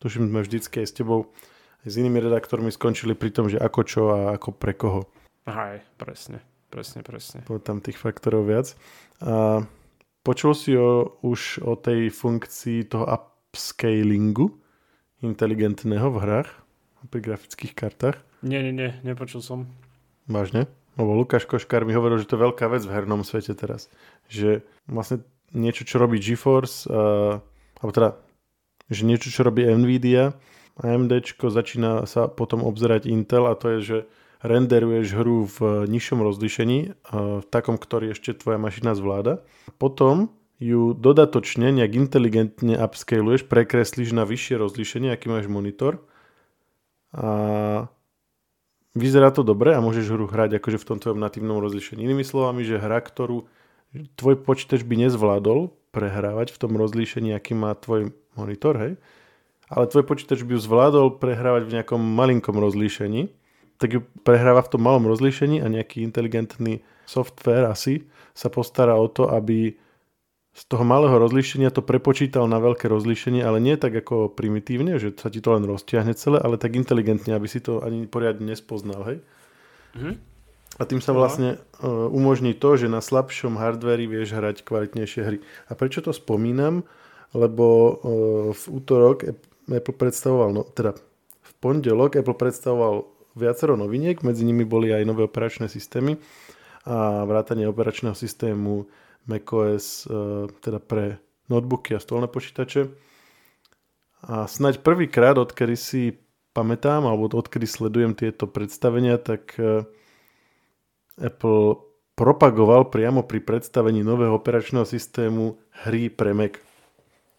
tuším 0.00 0.32
sme 0.32 0.40
vždycky 0.40 0.82
aj 0.82 0.86
s 0.88 0.96
tebou 0.96 1.34
aj 1.82 1.88
s 1.90 1.98
inými 1.98 2.22
redaktormi 2.22 2.70
skončili 2.70 3.18
pri 3.18 3.30
tom, 3.34 3.50
že 3.50 3.58
ako 3.58 3.80
čo 3.82 4.02
a 4.14 4.18
ako 4.38 4.54
pre 4.54 4.72
koho. 4.78 5.10
Aj, 5.50 5.82
presne, 5.98 6.38
presne, 6.70 7.02
presne. 7.02 7.42
Bolo 7.42 7.58
tam 7.58 7.82
tých 7.82 7.98
faktorov 7.98 8.46
viac. 8.46 8.78
A 9.18 9.66
počul 10.22 10.54
si 10.54 10.78
o, 10.78 11.18
už 11.26 11.66
o 11.66 11.74
tej 11.74 12.14
funkcii 12.14 12.86
toho 12.86 13.10
upscalingu 13.52 14.56
inteligentného 15.20 16.08
v 16.08 16.18
hrách, 16.24 16.50
pri 17.12 17.20
grafických 17.20 17.76
kartách? 17.76 18.16
Nie, 18.40 18.64
nie, 18.64 18.72
nie, 18.72 18.96
nepočul 19.04 19.44
som. 19.44 19.68
Vážne? 20.24 20.72
Lebo 20.96 21.12
Lukáš 21.12 21.44
Koškár 21.44 21.84
mi 21.84 21.92
hovoril, 21.92 22.16
že 22.16 22.28
to 22.28 22.40
je 22.40 22.44
veľká 22.48 22.64
vec 22.72 22.80
v 22.80 22.96
hernom 22.96 23.20
svete 23.20 23.52
teraz. 23.52 23.92
Že 24.32 24.64
vlastne 24.88 25.20
niečo, 25.52 25.84
čo 25.84 26.00
robí 26.00 26.16
GeForce, 26.16 26.88
uh, 26.88 27.44
alebo 27.84 27.92
teda, 27.92 28.10
že 28.88 29.04
niečo, 29.04 29.28
čo 29.28 29.44
robí 29.44 29.68
Nvidia, 29.68 30.32
AMD 30.80 31.12
začína 31.36 32.08
sa 32.08 32.32
potom 32.32 32.64
obzerať 32.64 33.04
Intel 33.04 33.44
a 33.44 33.52
to 33.52 33.76
je, 33.76 33.80
že 33.84 33.98
renderuješ 34.40 35.06
hru 35.14 35.46
v 35.46 35.86
nižšom 35.86 36.18
rozlišení, 36.18 36.78
v 37.12 37.44
takom, 37.52 37.78
ktorý 37.78 38.16
ešte 38.16 38.34
tvoja 38.34 38.58
mašina 38.58 38.96
zvláda. 38.96 39.44
Potom 39.78 40.32
ju 40.62 40.94
dodatočne 40.94 41.74
nejak 41.74 41.98
inteligentne 41.98 42.78
upscaluješ, 42.78 43.50
prekreslíš 43.50 44.14
na 44.14 44.22
vyššie 44.22 44.62
rozlišenie, 44.62 45.10
aký 45.10 45.26
máš 45.26 45.50
monitor. 45.50 45.98
A 47.10 47.90
vyzerá 48.94 49.34
to 49.34 49.42
dobre 49.42 49.74
a 49.74 49.82
môžeš 49.82 50.06
hru 50.14 50.30
hrať 50.30 50.62
akože 50.62 50.78
v 50.78 50.86
tom 50.86 50.98
tvojom 51.02 51.18
natívnom 51.18 51.58
rozlišení. 51.58 52.06
Inými 52.06 52.22
slovami, 52.22 52.62
že 52.62 52.78
hra, 52.78 53.02
ktorú 53.02 53.50
tvoj 54.16 54.40
počítač 54.46 54.86
by 54.86 55.08
nezvládol 55.08 55.74
prehrávať 55.92 56.54
v 56.54 56.60
tom 56.62 56.78
rozlíšení, 56.78 57.36
aký 57.36 57.52
má 57.52 57.76
tvoj 57.76 58.16
monitor, 58.32 58.78
hej, 58.80 58.92
ale 59.68 59.84
tvoj 59.88 60.08
počítač 60.08 60.40
by 60.40 60.56
ju 60.56 60.60
zvládol 60.64 61.20
prehrávať 61.20 61.68
v 61.68 61.74
nejakom 61.76 62.00
malinkom 62.00 62.56
rozlíšení, 62.56 63.28
tak 63.76 63.88
ju 63.92 64.00
prehráva 64.24 64.64
v 64.64 64.72
tom 64.72 64.80
malom 64.84 65.04
rozlíšení 65.10 65.60
a 65.60 65.68
nejaký 65.68 66.00
inteligentný 66.00 66.80
software 67.04 67.68
asi 67.68 68.08
sa 68.32 68.48
postará 68.48 68.96
o 68.96 69.10
to, 69.10 69.28
aby 69.28 69.76
z 70.52 70.62
toho 70.68 70.84
malého 70.84 71.16
rozlíšenia 71.16 71.72
to 71.72 71.80
prepočítal 71.80 72.44
na 72.44 72.60
veľké 72.60 72.84
rozlíšenie, 72.84 73.40
ale 73.40 73.56
nie 73.56 73.80
tak 73.80 73.96
ako 73.96 74.28
primitívne, 74.28 75.00
že 75.00 75.16
sa 75.16 75.32
ti 75.32 75.40
to 75.40 75.56
len 75.56 75.64
roztiahne 75.64 76.12
celé, 76.12 76.36
ale 76.44 76.60
tak 76.60 76.76
inteligentne, 76.76 77.32
aby 77.32 77.48
si 77.48 77.64
to 77.64 77.80
ani 77.80 78.04
poriadne 78.04 78.52
nespoznal, 78.52 79.00
hej? 79.08 79.18
Mm-hmm. 79.96 80.14
A 80.80 80.82
tým 80.88 81.04
sa 81.04 81.12
vlastne 81.12 81.60
uh, 81.60 82.08
umožní 82.08 82.56
to, 82.56 82.80
že 82.80 82.88
na 82.88 83.04
slabšom 83.04 83.60
hardveri 83.60 84.08
vieš 84.08 84.32
hrať 84.36 84.64
kvalitnejšie 84.64 85.20
hry. 85.20 85.38
A 85.68 85.76
prečo 85.76 86.00
to 86.00 86.16
spomínam? 86.16 86.88
Lebo 87.32 87.64
uh, 87.64 87.92
v 88.56 88.62
útorok 88.72 89.24
Apple 89.68 89.96
predstavoval, 89.96 90.52
no, 90.52 90.62
teda 90.68 90.96
v 91.40 91.52
pondelok 91.60 92.20
Apple 92.20 92.36
predstavoval 92.36 93.08
viacero 93.36 93.76
noviniek, 93.76 94.20
medzi 94.20 94.44
nimi 94.44 94.64
boli 94.68 94.92
aj 94.92 95.04
nové 95.08 95.24
operačné 95.24 95.68
systémy 95.68 96.20
a 96.84 97.24
vrátanie 97.24 97.68
operačného 97.68 98.16
systému 98.16 98.84
macOS 99.26 100.06
e, 100.06 100.48
teda 100.62 100.78
pre 100.82 101.18
notebooky 101.50 101.94
a 101.94 102.00
stolné 102.02 102.26
počítače. 102.26 102.90
A 104.22 104.46
snaď 104.46 104.80
prvýkrát, 104.86 105.34
odkedy 105.34 105.74
si 105.74 106.02
pamätám, 106.54 107.02
alebo 107.08 107.26
odkedy 107.26 107.66
sledujem 107.66 108.14
tieto 108.14 108.46
predstavenia, 108.46 109.18
tak 109.18 109.56
e, 109.58 109.82
Apple 111.18 111.92
propagoval 112.14 112.92
priamo 112.92 113.24
pri 113.24 113.40
predstavení 113.40 114.04
nového 114.04 114.36
operačného 114.36 114.84
systému 114.84 115.58
hry 115.84 116.12
pre 116.12 116.36
Mac. 116.36 116.60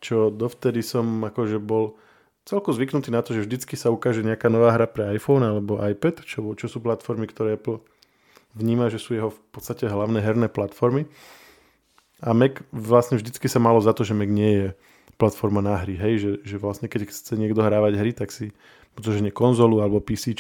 Čo 0.04 0.28
dovtedy 0.28 0.84
som 0.84 1.24
akože 1.24 1.64
bol 1.64 1.96
celku 2.44 2.76
zvyknutý 2.76 3.08
na 3.14 3.24
to, 3.24 3.32
že 3.32 3.48
vždycky 3.48 3.80
sa 3.80 3.94
ukáže 3.94 4.26
nejaká 4.26 4.52
nová 4.52 4.76
hra 4.76 4.90
pre 4.90 5.16
iPhone 5.16 5.46
alebo 5.48 5.80
iPad, 5.80 6.28
čo, 6.28 6.44
čo 6.60 6.68
sú 6.68 6.84
platformy, 6.84 7.30
ktoré 7.32 7.56
Apple 7.56 7.80
vníma, 8.54 8.92
že 8.92 9.00
sú 9.00 9.16
jeho 9.16 9.32
v 9.32 9.40
podstate 9.56 9.88
hlavné 9.88 10.20
herné 10.20 10.52
platformy. 10.52 11.08
A 12.24 12.32
Mac 12.32 12.64
vlastne 12.72 13.20
vždycky 13.20 13.52
sa 13.52 13.60
malo 13.60 13.84
za 13.84 13.92
to, 13.92 14.08
že 14.08 14.16
Mac 14.16 14.32
nie 14.32 14.52
je 14.52 14.68
platforma 15.20 15.60
na 15.60 15.78
hry, 15.78 16.00
hej, 16.00 16.14
že, 16.18 16.32
že 16.42 16.56
vlastne 16.58 16.88
keď 16.88 17.12
chce 17.12 17.36
niekto 17.36 17.62
hrávať 17.62 17.94
hry, 18.00 18.12
tak 18.16 18.32
si 18.32 18.56
pretože 18.94 19.26
nie 19.26 19.34
konzolu 19.34 19.82
alebo 19.82 20.02
PC. 20.02 20.38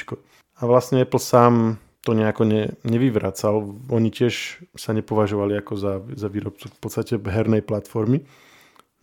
A 0.57 0.69
vlastne 0.69 1.01
Apple 1.01 1.21
sám 1.21 1.81
to 2.05 2.13
nejako 2.13 2.43
ne, 2.45 2.63
nevyvracal. 2.85 3.79
Oni 3.89 4.09
tiež 4.13 4.63
sa 4.77 4.93
nepovažovali 4.93 5.57
ako 5.57 5.73
za, 5.73 5.93
za 6.13 6.27
výrobcu 6.29 6.69
v 6.69 6.79
podstate 6.79 7.17
hernej 7.17 7.65
platformy. 7.65 8.27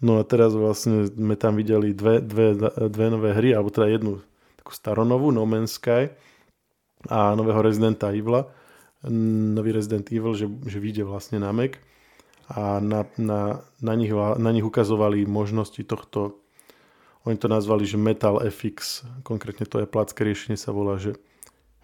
No 0.00 0.20
a 0.20 0.24
teraz 0.24 0.56
vlastne 0.56 1.08
sme 1.10 1.36
tam 1.36 1.60
videli 1.60 1.92
dve, 1.92 2.24
dve, 2.24 2.56
dve 2.88 3.06
nové 3.12 3.36
hry, 3.36 3.52
alebo 3.52 3.68
teda 3.68 3.90
jednu 3.90 4.24
takú 4.56 4.72
staronovú, 4.72 5.28
No 5.28 5.44
Man's 5.44 5.76
Sky 5.76 6.08
a 7.08 7.36
nového 7.36 7.60
Residenta 7.60 8.12
Evil. 8.12 8.48
Nový 9.56 9.72
Resident 9.72 10.04
Evil, 10.12 10.36
že, 10.36 10.46
že 10.68 10.76
vyjde 10.76 11.08
vlastne 11.08 11.40
na 11.40 11.52
Mac 11.52 11.80
a 12.50 12.82
na, 12.82 13.06
na, 13.14 13.62
na, 13.78 13.94
nich, 13.94 14.10
na 14.14 14.50
nich 14.50 14.66
ukazovali 14.66 15.22
možnosti 15.26 15.80
tohto 15.86 16.40
oni 17.24 17.36
to 17.36 17.52
nazvali, 17.52 17.84
že 17.84 18.00
Metal 18.00 18.40
FX, 18.40 19.04
konkrétne 19.20 19.68
to 19.68 19.84
je 19.84 19.86
placké 19.88 20.24
riešenie 20.24 20.56
sa 20.56 20.72
volá, 20.72 20.96
že, 20.96 21.20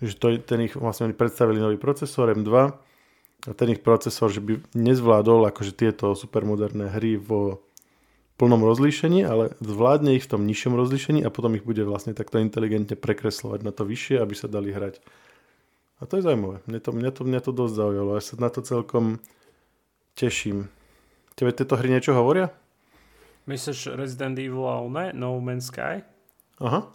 že 0.01 0.17
to, 0.17 0.33
ten 0.41 0.65
ich, 0.65 0.73
vlastne 0.73 1.13
oni 1.13 1.17
predstavili 1.17 1.61
nový 1.61 1.77
procesor 1.77 2.33
M2 2.33 2.73
a 3.47 3.53
ten 3.53 3.69
ich 3.69 3.85
procesor, 3.85 4.33
že 4.33 4.41
by 4.41 4.65
nezvládol 4.73 5.53
akože 5.53 5.77
tieto 5.77 6.17
supermoderné 6.17 6.89
hry 6.89 7.21
vo 7.21 7.61
plnom 8.41 8.65
rozlíšení, 8.65 9.25
ale 9.25 9.53
zvládne 9.61 10.17
ich 10.17 10.25
v 10.25 10.37
tom 10.37 10.49
nižšom 10.49 10.73
rozlíšení 10.77 11.21
a 11.25 11.33
potom 11.33 11.53
ich 11.57 11.65
bude 11.65 11.85
vlastne 11.85 12.17
takto 12.17 12.41
inteligentne 12.41 12.97
prekreslovať 12.97 13.61
na 13.65 13.73
to 13.73 13.85
vyššie, 13.85 14.21
aby 14.21 14.35
sa 14.37 14.49
dali 14.49 14.73
hrať. 14.73 15.01
A 16.01 16.05
to 16.05 16.21
je 16.21 16.25
zaujímavé. 16.25 16.61
Mne 16.69 16.81
to, 16.81 16.91
mňa 16.93 17.11
to, 17.13 17.23
mňa 17.25 17.41
to 17.41 17.53
dosť 17.57 17.75
zaujalo. 17.77 18.11
Ja 18.21 18.23
sa 18.25 18.37
na 18.37 18.53
to 18.53 18.61
celkom 18.61 19.25
teším. 20.17 20.73
Tebe 21.37 21.53
tieto 21.53 21.77
hry 21.77 21.93
niečo 21.93 22.17
hovoria? 22.17 22.49
Myslíš 23.45 23.95
Resident 23.95 24.41
Evil 24.41 24.65
a 24.65 24.81
one? 24.81 25.13
No 25.13 25.37
Man's 25.39 25.69
Sky? 25.69 26.01
Aha. 26.59 26.89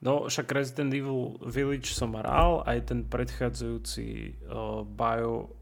No 0.00 0.26
však 0.26 0.48
Resident 0.56 0.90
Evil 0.96 1.36
Village 1.44 1.92
som 1.92 2.16
hral, 2.16 2.64
aj 2.64 2.90
ten 2.90 3.04
predchádzajúci 3.04 4.40
uh, 4.48 4.82
Bio 4.88 5.52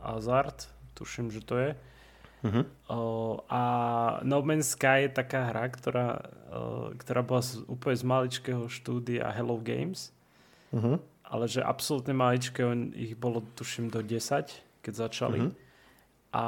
Hazard, 0.00 0.66
tuším, 0.96 1.28
že 1.28 1.44
to 1.44 1.54
je. 1.60 1.70
Uh-huh. 2.42 2.64
Uh, 2.90 3.34
a 3.46 3.62
No 4.26 4.42
Man's 4.42 4.74
Sky 4.74 5.06
je 5.06 5.14
taká 5.14 5.52
hra, 5.52 5.68
ktorá, 5.70 6.08
uh, 6.50 6.90
ktorá 6.96 7.20
bola 7.22 7.44
z, 7.44 7.62
úplne 7.68 7.96
z 8.00 8.04
maličkého 8.08 8.64
štúdia 8.66 9.30
Hello 9.30 9.60
Games. 9.60 10.10
Uh-huh. 10.72 10.98
Ale 11.22 11.44
že 11.46 11.62
absolútne 11.62 12.16
maličké, 12.16 12.64
ich 12.96 13.14
bolo 13.14 13.44
tuším 13.54 13.92
do 13.92 14.02
10, 14.02 14.82
keď 14.82 14.92
začali. 14.96 15.38
Uh-huh. 15.48 15.54
A 16.32 16.44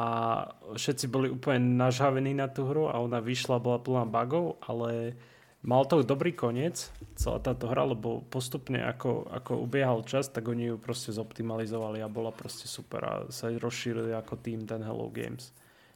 všetci 0.73 1.13
boli 1.13 1.29
úplne 1.29 1.77
nažhavení 1.77 2.33
na 2.33 2.49
tú 2.49 2.65
hru 2.65 2.89
a 2.89 2.97
ona 3.05 3.21
vyšla, 3.21 3.61
bola 3.61 3.77
plná 3.77 4.09
bugov, 4.09 4.57
ale 4.65 5.13
mal 5.61 5.85
to 5.85 6.01
dobrý 6.01 6.33
koniec, 6.33 6.89
celá 7.17 7.37
táto 7.41 7.69
hra, 7.69 7.93
lebo 7.93 8.25
postupne 8.33 8.81
ako, 8.81 9.29
ako 9.29 9.61
ubiehal 9.61 10.01
čas, 10.09 10.33
tak 10.33 10.49
oni 10.49 10.73
ju 10.73 10.77
proste 10.81 11.13
zoptimalizovali 11.13 12.01
a 12.01 12.09
bola 12.09 12.33
proste 12.33 12.65
super 12.65 13.01
a 13.05 13.13
sa 13.29 13.53
rozšírili 13.53 14.13
ako 14.17 14.41
tým 14.41 14.65
ten 14.65 14.81
Hello 14.81 15.13
Games. 15.13 15.53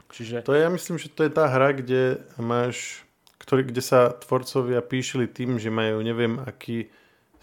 Čiže... 0.08 0.44
To 0.44 0.56
je, 0.56 0.64
ja 0.64 0.72
myslím, 0.72 0.96
že 0.96 1.12
to 1.12 1.24
je 1.24 1.32
tá 1.32 1.48
hra, 1.48 1.76
kde 1.76 2.24
máš, 2.40 3.04
ktorý, 3.40 3.68
kde 3.68 3.84
sa 3.84 4.12
tvorcovia 4.16 4.80
píšili 4.80 5.28
tým, 5.28 5.60
že 5.60 5.68
majú 5.68 6.00
neviem 6.00 6.40
aký, 6.40 6.88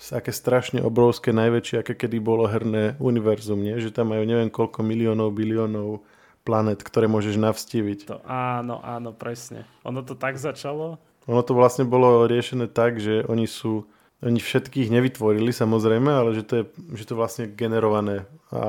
aké 0.10 0.34
strašne 0.34 0.82
obrovské, 0.82 1.30
najväčšie, 1.30 1.82
aké 1.86 1.94
kedy 1.94 2.18
bolo 2.18 2.50
herné 2.50 2.98
univerzum, 2.98 3.62
nie? 3.62 3.78
že 3.78 3.94
tam 3.94 4.14
majú 4.14 4.26
neviem 4.26 4.50
koľko 4.50 4.82
miliónov, 4.82 5.30
biliónov 5.34 6.06
planet, 6.46 6.86
ktoré 6.86 7.10
môžeš 7.10 7.42
navstíviť. 7.42 8.00
To, 8.08 8.22
áno, 8.30 8.80
áno, 8.86 9.12
presne. 9.12 9.66
Ono 9.82 10.06
to 10.06 10.14
tak 10.14 10.38
začalo? 10.38 11.02
Ono 11.26 11.42
to 11.42 11.58
vlastne 11.58 11.90
bolo 11.90 12.30
riešené 12.30 12.70
tak, 12.70 13.02
že 13.02 13.26
oni 13.26 13.50
sú 13.50 13.90
oni 14.24 14.40
všetkých 14.40 14.90
nevytvorili 14.90 15.52
samozrejme, 15.52 16.08
ale 16.08 16.34
že 16.34 16.48
to 16.48 16.54
je, 16.56 16.64
že 16.98 17.04
to 17.04 17.14
je 17.14 17.20
vlastne 17.20 17.46
generované 17.52 18.24
a 18.50 18.64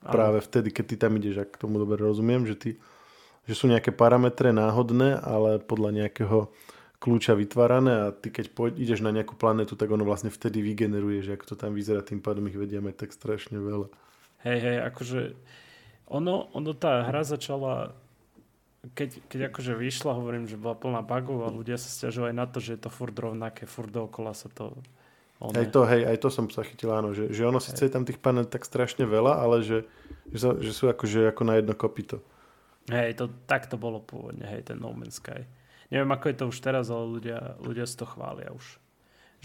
práve 0.00 0.40
ano. 0.40 0.46
vtedy, 0.46 0.72
keď 0.72 0.84
ty 0.88 0.96
tam 0.96 1.12
ideš, 1.20 1.44
ak 1.44 1.60
tomu 1.60 1.76
dobre 1.76 2.00
rozumiem, 2.00 2.48
že 2.48 2.56
ty 2.56 2.70
že 3.44 3.52
sú 3.52 3.68
nejaké 3.68 3.92
parametre 3.92 4.56
náhodné, 4.56 5.20
ale 5.20 5.60
podľa 5.60 6.04
nejakého 6.04 6.48
kľúča 6.96 7.36
vytvárané 7.36 7.92
a 7.92 8.12
ty 8.16 8.32
keď 8.32 8.56
poď, 8.56 8.72
ideš 8.80 9.04
na 9.04 9.12
nejakú 9.12 9.36
planetu, 9.36 9.76
tak 9.76 9.92
ono 9.92 10.08
vlastne 10.08 10.32
vtedy 10.32 10.64
vygeneruje, 10.64 11.20
že 11.20 11.36
ako 11.36 11.52
to 11.52 11.56
tam 11.60 11.76
vyzerá, 11.76 12.00
tým 12.00 12.24
pádom 12.24 12.48
ich 12.48 12.56
vedieme 12.56 12.96
tak 12.96 13.12
strašne 13.12 13.60
veľa. 13.60 13.92
Hej, 14.48 14.58
hej, 14.64 14.76
akože 14.88 15.20
ono, 16.08 16.48
ono 16.52 16.72
tá 16.76 17.04
hra 17.08 17.24
začala 17.24 17.94
keď, 18.92 19.24
keď 19.32 19.40
akože 19.48 19.72
vyšla, 19.72 20.12
hovorím, 20.12 20.44
že 20.44 20.60
bola 20.60 20.76
plná 20.76 21.00
bugov 21.00 21.48
a 21.48 21.54
ľudia 21.54 21.80
sa 21.80 21.88
stiažovali 21.88 22.36
na 22.36 22.44
to, 22.44 22.60
že 22.60 22.76
je 22.76 22.80
to 22.84 22.90
furt 22.92 23.16
rovnaké, 23.16 23.64
furt 23.64 23.88
dookola 23.88 24.36
sa 24.36 24.52
to... 24.52 24.76
One... 25.40 25.56
Aj 25.56 25.66
to, 25.72 25.88
hej, 25.88 26.04
aj 26.04 26.20
to 26.20 26.28
som 26.28 26.46
sa 26.52 26.60
chytil, 26.62 26.92
áno, 26.92 27.16
že, 27.16 27.32
že 27.32 27.48
ono 27.48 27.58
síce 27.58 27.88
je 27.88 27.92
tam 27.92 28.04
tých 28.04 28.20
panel 28.20 28.44
tak 28.44 28.68
strašne 28.68 29.08
veľa, 29.08 29.40
ale 29.40 29.64
že, 29.64 29.88
že, 30.28 30.38
sa, 30.38 30.50
že 30.60 30.72
sú 30.76 30.92
akože 30.92 31.32
ako 31.32 31.42
na 31.48 31.56
jedno 31.58 31.72
kopito. 31.72 32.20
Hej, 32.92 33.16
to, 33.16 33.32
tak 33.48 33.72
to 33.72 33.80
bolo 33.80 34.04
pôvodne, 34.04 34.44
hej, 34.44 34.68
ten 34.68 34.76
No 34.76 34.92
Man's 34.92 35.16
Sky. 35.16 35.48
Neviem, 35.88 36.12
ako 36.12 36.24
je 36.28 36.36
to 36.36 36.44
už 36.52 36.58
teraz, 36.60 36.92
ale 36.92 37.08
ľudia, 37.08 37.56
ľudia 37.64 37.88
si 37.88 37.96
to 37.96 38.04
chvália 38.04 38.52
už. 38.52 38.83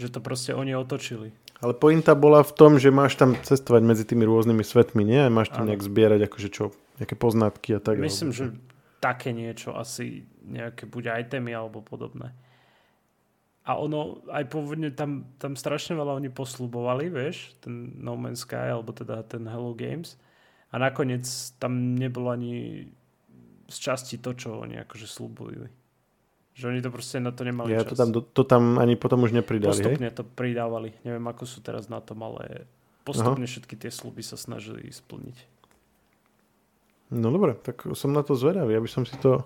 Že 0.00 0.16
to 0.16 0.20
proste 0.24 0.56
oni 0.56 0.72
otočili. 0.72 1.36
Ale 1.60 1.76
pointa 1.76 2.16
bola 2.16 2.40
v 2.40 2.56
tom, 2.56 2.80
že 2.80 2.88
máš 2.88 3.20
tam 3.20 3.36
cestovať 3.36 3.84
medzi 3.84 4.08
tými 4.08 4.24
rôznymi 4.24 4.64
svetmi, 4.64 5.04
nie? 5.04 5.28
Máš 5.28 5.52
tam 5.52 5.68
ano. 5.68 5.76
nejak 5.76 5.84
zbierať 5.84 6.20
akože 6.24 6.48
čo, 6.48 6.72
nejaké 6.96 7.20
poznatky 7.20 7.76
a 7.76 7.80
tak. 7.84 8.00
Myslím, 8.00 8.32
alebo... 8.32 8.38
že 8.40 8.44
také 9.04 9.36
niečo, 9.36 9.76
asi 9.76 10.24
nejaké 10.40 10.88
buď 10.88 11.20
itemy 11.28 11.52
alebo 11.52 11.84
podobné. 11.84 12.32
A 13.68 13.76
ono, 13.76 14.24
aj 14.32 14.48
pôvodne 14.48 14.88
tam, 14.88 15.28
tam 15.36 15.52
strašne 15.52 16.00
veľa 16.00 16.16
oni 16.16 16.32
poslubovali, 16.32 17.12
vieš, 17.12 17.60
ten 17.60 17.92
No 18.00 18.16
Man's 18.16 18.48
Sky, 18.48 18.72
alebo 18.72 18.96
teda 18.96 19.20
ten 19.28 19.44
Hello 19.44 19.76
Games. 19.76 20.16
A 20.72 20.80
nakoniec 20.80 21.28
tam 21.60 21.92
nebolo 21.92 22.32
ani 22.32 22.88
z 23.68 23.76
časti 23.76 24.16
to, 24.16 24.32
čo 24.32 24.64
oni 24.64 24.80
akože 24.80 25.04
slúbili. 25.04 25.68
Že 26.54 26.64
oni 26.70 26.80
to 26.82 26.90
proste 26.90 27.22
na 27.22 27.30
to 27.30 27.42
nemali 27.46 27.70
Ja 27.72 27.86
čas. 27.86 27.94
to 27.94 27.94
tam, 27.94 28.08
to, 28.10 28.20
to 28.20 28.42
tam 28.42 28.76
ani 28.76 28.98
potom 28.98 29.22
už 29.22 29.32
nepridali, 29.32 29.72
hej? 29.74 29.96
Postupne 29.96 30.08
to 30.10 30.22
pridávali. 30.26 30.90
Neviem, 31.06 31.24
ako 31.30 31.44
sú 31.46 31.62
teraz 31.62 31.86
na 31.86 32.02
tom, 32.02 32.20
ale 32.26 32.66
postupne 33.06 33.46
Aha. 33.46 33.50
všetky 33.50 33.74
tie 33.78 33.88
sluby 33.88 34.20
sa 34.20 34.34
snažili 34.34 34.90
splniť. 34.90 35.36
No 37.10 37.34
dobre, 37.34 37.58
tak 37.58 37.86
som 37.98 38.14
na 38.14 38.22
to 38.22 38.38
zvedavý, 38.38 38.78
aby 38.78 38.86
som 38.86 39.02
si 39.02 39.18
to 39.18 39.42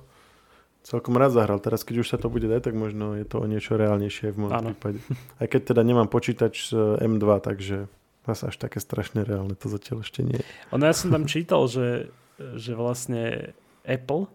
celkom 0.85 1.17
rád 1.17 1.33
zahral. 1.33 1.57
Teraz, 1.65 1.81
keď 1.81 2.05
už 2.05 2.09
sa 2.13 2.19
to 2.21 2.29
bude 2.29 2.45
dať, 2.45 2.73
tak 2.73 2.75
možno 2.77 3.17
je 3.17 3.25
to 3.25 3.41
o 3.41 3.47
niečo 3.49 3.81
reálnejšie 3.81 4.37
v 4.37 4.39
mojom 4.45 4.77
prípade. 4.77 5.01
Aj 5.41 5.49
keď 5.49 5.73
teda 5.73 5.81
nemám 5.81 6.13
počítač 6.13 6.69
z 6.69 7.01
M2, 7.01 7.25
takže 7.41 7.89
zase 8.29 8.53
až 8.53 8.57
také 8.61 8.85
strašne 8.85 9.25
reálne 9.25 9.57
to 9.57 9.73
zatiaľ 9.73 10.05
ešte 10.05 10.21
nie 10.21 10.37
je. 10.41 10.45
Ono, 10.77 10.85
ja 10.85 10.93
som 10.93 11.09
tam 11.09 11.25
čítal, 11.25 11.65
že, 11.69 12.13
že 12.37 12.77
vlastne 12.77 13.53
Apple 13.85 14.29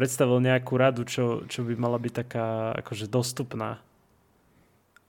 predstavil 0.00 0.40
nejakú 0.40 0.80
radu, 0.80 1.04
čo, 1.04 1.44
čo 1.44 1.60
by 1.60 1.76
mala 1.76 2.00
byť 2.00 2.12
taká 2.24 2.72
akože 2.80 3.04
dostupná. 3.04 3.84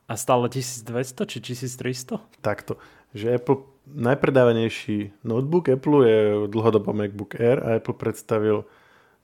A 0.04 0.12
stále 0.20 0.52
1200 0.52 1.24
či 1.24 1.38
1300? 1.40 2.20
Takto, 2.44 2.76
že 3.16 3.32
Apple, 3.32 3.64
najpredávanejší 3.88 5.24
notebook 5.24 5.72
Apple 5.72 6.04
je 6.04 6.18
dlhodobo 6.52 6.92
MacBook 6.92 7.40
Air 7.40 7.64
a 7.64 7.80
Apple 7.80 7.96
predstavil 7.96 8.68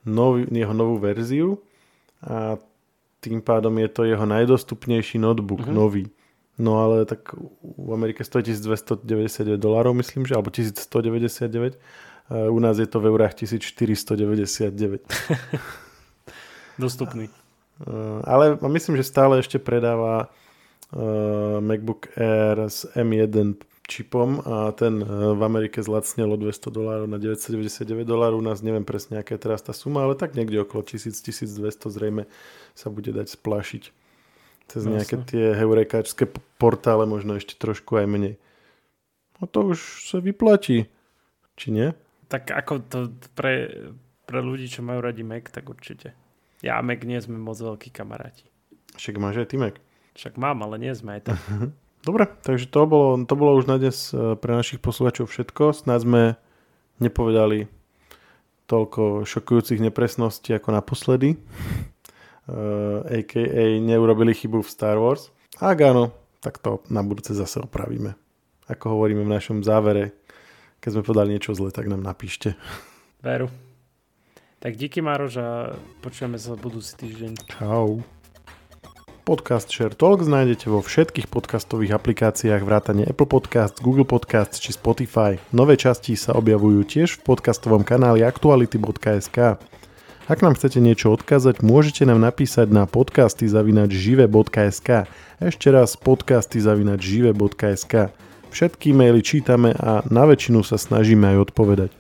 nový, 0.09 0.49
jeho 0.49 0.73
novú 0.73 0.97
verziu 0.97 1.61
a 2.25 2.57
tým 3.21 3.45
pádom 3.45 3.77
je 3.77 3.89
to 3.93 4.03
jeho 4.09 4.25
najdostupnejší 4.25 5.21
notebook, 5.21 5.61
Mhm. 5.61 5.69
mm-hmm. 5.69 5.77
nový. 5.77 6.05
No 6.59 6.83
ale 6.83 7.07
tak 7.07 7.37
v 7.63 7.91
Amerike 7.95 8.25
stojí 8.25 8.43
1299 8.43 9.61
dolárov, 9.63 9.95
myslím, 9.95 10.27
že, 10.27 10.35
alebo 10.35 10.51
1199. 10.51 11.79
U 12.29 12.59
nás 12.61 12.77
je 12.77 12.85
to 12.85 13.01
v 13.01 13.09
eurách 13.09 13.41
1499. 13.41 15.01
Dostupný. 16.79 17.33
Uh, 17.79 18.21
ale 18.27 18.59
myslím, 18.69 18.99
že 18.99 19.07
stále 19.07 19.39
ešte 19.39 19.63
predáva 19.63 20.27
uh, 20.27 21.63
MacBook 21.63 22.11
Air 22.19 22.67
s 22.67 22.91
M1 22.99 23.55
čipom 23.87 24.43
a 24.43 24.75
ten 24.75 24.99
uh, 24.99 25.33
v 25.39 25.43
Amerike 25.47 25.79
zlacnil 25.79 26.27
o 26.27 26.39
200 26.39 26.75
dolárov 26.75 27.07
na 27.07 27.23
999 27.23 28.03
dolárov. 28.03 28.43
U 28.43 28.47
nás 28.47 28.67
neviem 28.67 28.83
presne, 28.83 29.23
aká 29.23 29.39
je 29.39 29.43
teraz 29.47 29.63
tá 29.63 29.71
suma, 29.71 30.03
ale 30.03 30.19
tak 30.19 30.35
niekde 30.35 30.67
okolo 30.67 30.83
1000-1200 30.83 31.87
zrejme 31.87 32.23
sa 32.75 32.91
bude 32.91 33.15
dať 33.15 33.31
splašiť. 33.31 33.95
Cez 34.69 34.83
Jasne. 34.83 34.91
nejaké 34.91 35.17
tie 35.25 35.55
heurekáčské 35.55 36.29
portále, 36.59 37.07
možno 37.07 37.39
ešte 37.39 37.57
trošku 37.57 37.95
aj 37.95 38.07
menej. 38.11 38.35
No 39.39 39.47
to 39.47 39.71
už 39.71 40.05
sa 40.05 40.19
vyplatí. 40.19 40.91
Či 41.55 41.75
nie? 41.75 41.89
Tak 42.29 42.53
ako 42.53 42.73
to 42.85 42.99
pre, 43.33 43.73
pre 44.29 44.41
ľudí, 44.45 44.69
čo 44.69 44.85
majú 44.85 45.01
radi 45.01 45.25
Mac, 45.25 45.49
tak 45.49 45.69
určite. 45.69 46.13
Ja 46.61 46.77
a 46.77 46.85
Mac 46.85 47.01
nie 47.05 47.17
sme 47.19 47.41
moc 47.41 47.57
veľkí 47.57 47.89
kamaráti. 47.89 48.45
Však 48.97 49.17
máš 49.17 49.45
aj 49.45 49.49
ty 49.49 49.57
Mac. 49.57 49.81
Však 50.19 50.37
mám, 50.37 50.61
ale 50.67 50.77
nie 50.77 50.93
sme 50.93 51.19
aj 51.19 51.33
tak. 51.33 51.39
Dobre, 52.09 52.31
takže 52.45 52.71
to 52.71 52.87
bolo, 52.87 53.19
to 53.25 53.35
bolo 53.35 53.59
už 53.59 53.67
na 53.67 53.81
dnes 53.81 54.13
eh, 54.13 54.37
pre 54.39 54.55
našich 54.55 54.79
posluchačov 54.79 55.31
všetko. 55.31 55.73
Snad 55.73 56.05
sme 56.05 56.23
nepovedali 56.99 57.71
toľko 58.69 59.25
šokujúcich 59.25 59.81
nepresností 59.81 60.53
ako 60.53 60.77
naposledy. 60.77 61.41
Uh, 62.49 63.05
a.k.a. 63.05 63.77
neurobili 63.77 64.33
chybu 64.33 64.65
v 64.65 64.73
Star 64.73 64.97
Wars. 64.97 65.29
Ak 65.61 65.85
áno, 65.85 66.17
tak 66.41 66.61
to 66.61 66.81
na 66.89 67.05
budúce 67.05 67.37
zase 67.37 67.61
opravíme. 67.61 68.17
Ako 68.69 68.97
hovoríme 68.97 69.25
v 69.25 69.33
našom 69.37 69.61
závere, 69.65 70.17
keď 70.79 70.91
sme 70.95 71.03
povedali 71.07 71.35
niečo 71.35 71.55
zle, 71.55 71.75
tak 71.75 71.91
nám 71.91 72.03
napíšte. 72.03 72.55
Veru. 73.23 73.51
Tak 74.59 74.75
díky 74.75 74.99
Maroš 74.99 75.35
a 75.39 75.49
počujeme 76.03 76.35
sa 76.35 76.59
budúci 76.59 76.99
týždeň. 76.99 77.33
Čau. 77.47 78.03
Podcast 79.23 79.69
Share 79.69 79.93
Talks 79.93 80.25
nájdete 80.25 80.73
vo 80.73 80.81
všetkých 80.81 81.29
podcastových 81.29 81.95
aplikáciách 82.01 82.65
vrátane 82.65 83.05
Apple 83.05 83.29
Podcast, 83.29 83.77
Google 83.79 84.09
Podcast 84.09 84.57
či 84.57 84.73
Spotify. 84.73 85.37
Nové 85.53 85.77
časti 85.77 86.17
sa 86.17 86.33
objavujú 86.33 86.81
tiež 86.89 87.21
v 87.21 87.37
podcastovom 87.37 87.85
kanáli 87.85 88.25
aktuality.sk. 88.25 89.61
Ak 90.29 90.39
nám 90.41 90.57
chcete 90.57 90.81
niečo 90.81 91.13
odkázať, 91.13 91.61
môžete 91.61 92.09
nám 92.09 92.25
napísať 92.25 92.73
na 92.73 92.89
podcasty 92.89 93.47
žive.sk. 93.47 94.89
Ešte 95.45 95.69
raz 95.71 96.01
podcasty 96.01 96.59
žive.sk. 96.65 97.95
Všetky 98.49 98.97
maily 98.97 99.21
čítame 99.21 99.77
a 99.77 100.03
na 100.09 100.25
väčšinu 100.25 100.65
sa 100.65 100.81
snažíme 100.81 101.37
aj 101.37 101.53
odpovedať. 101.53 101.91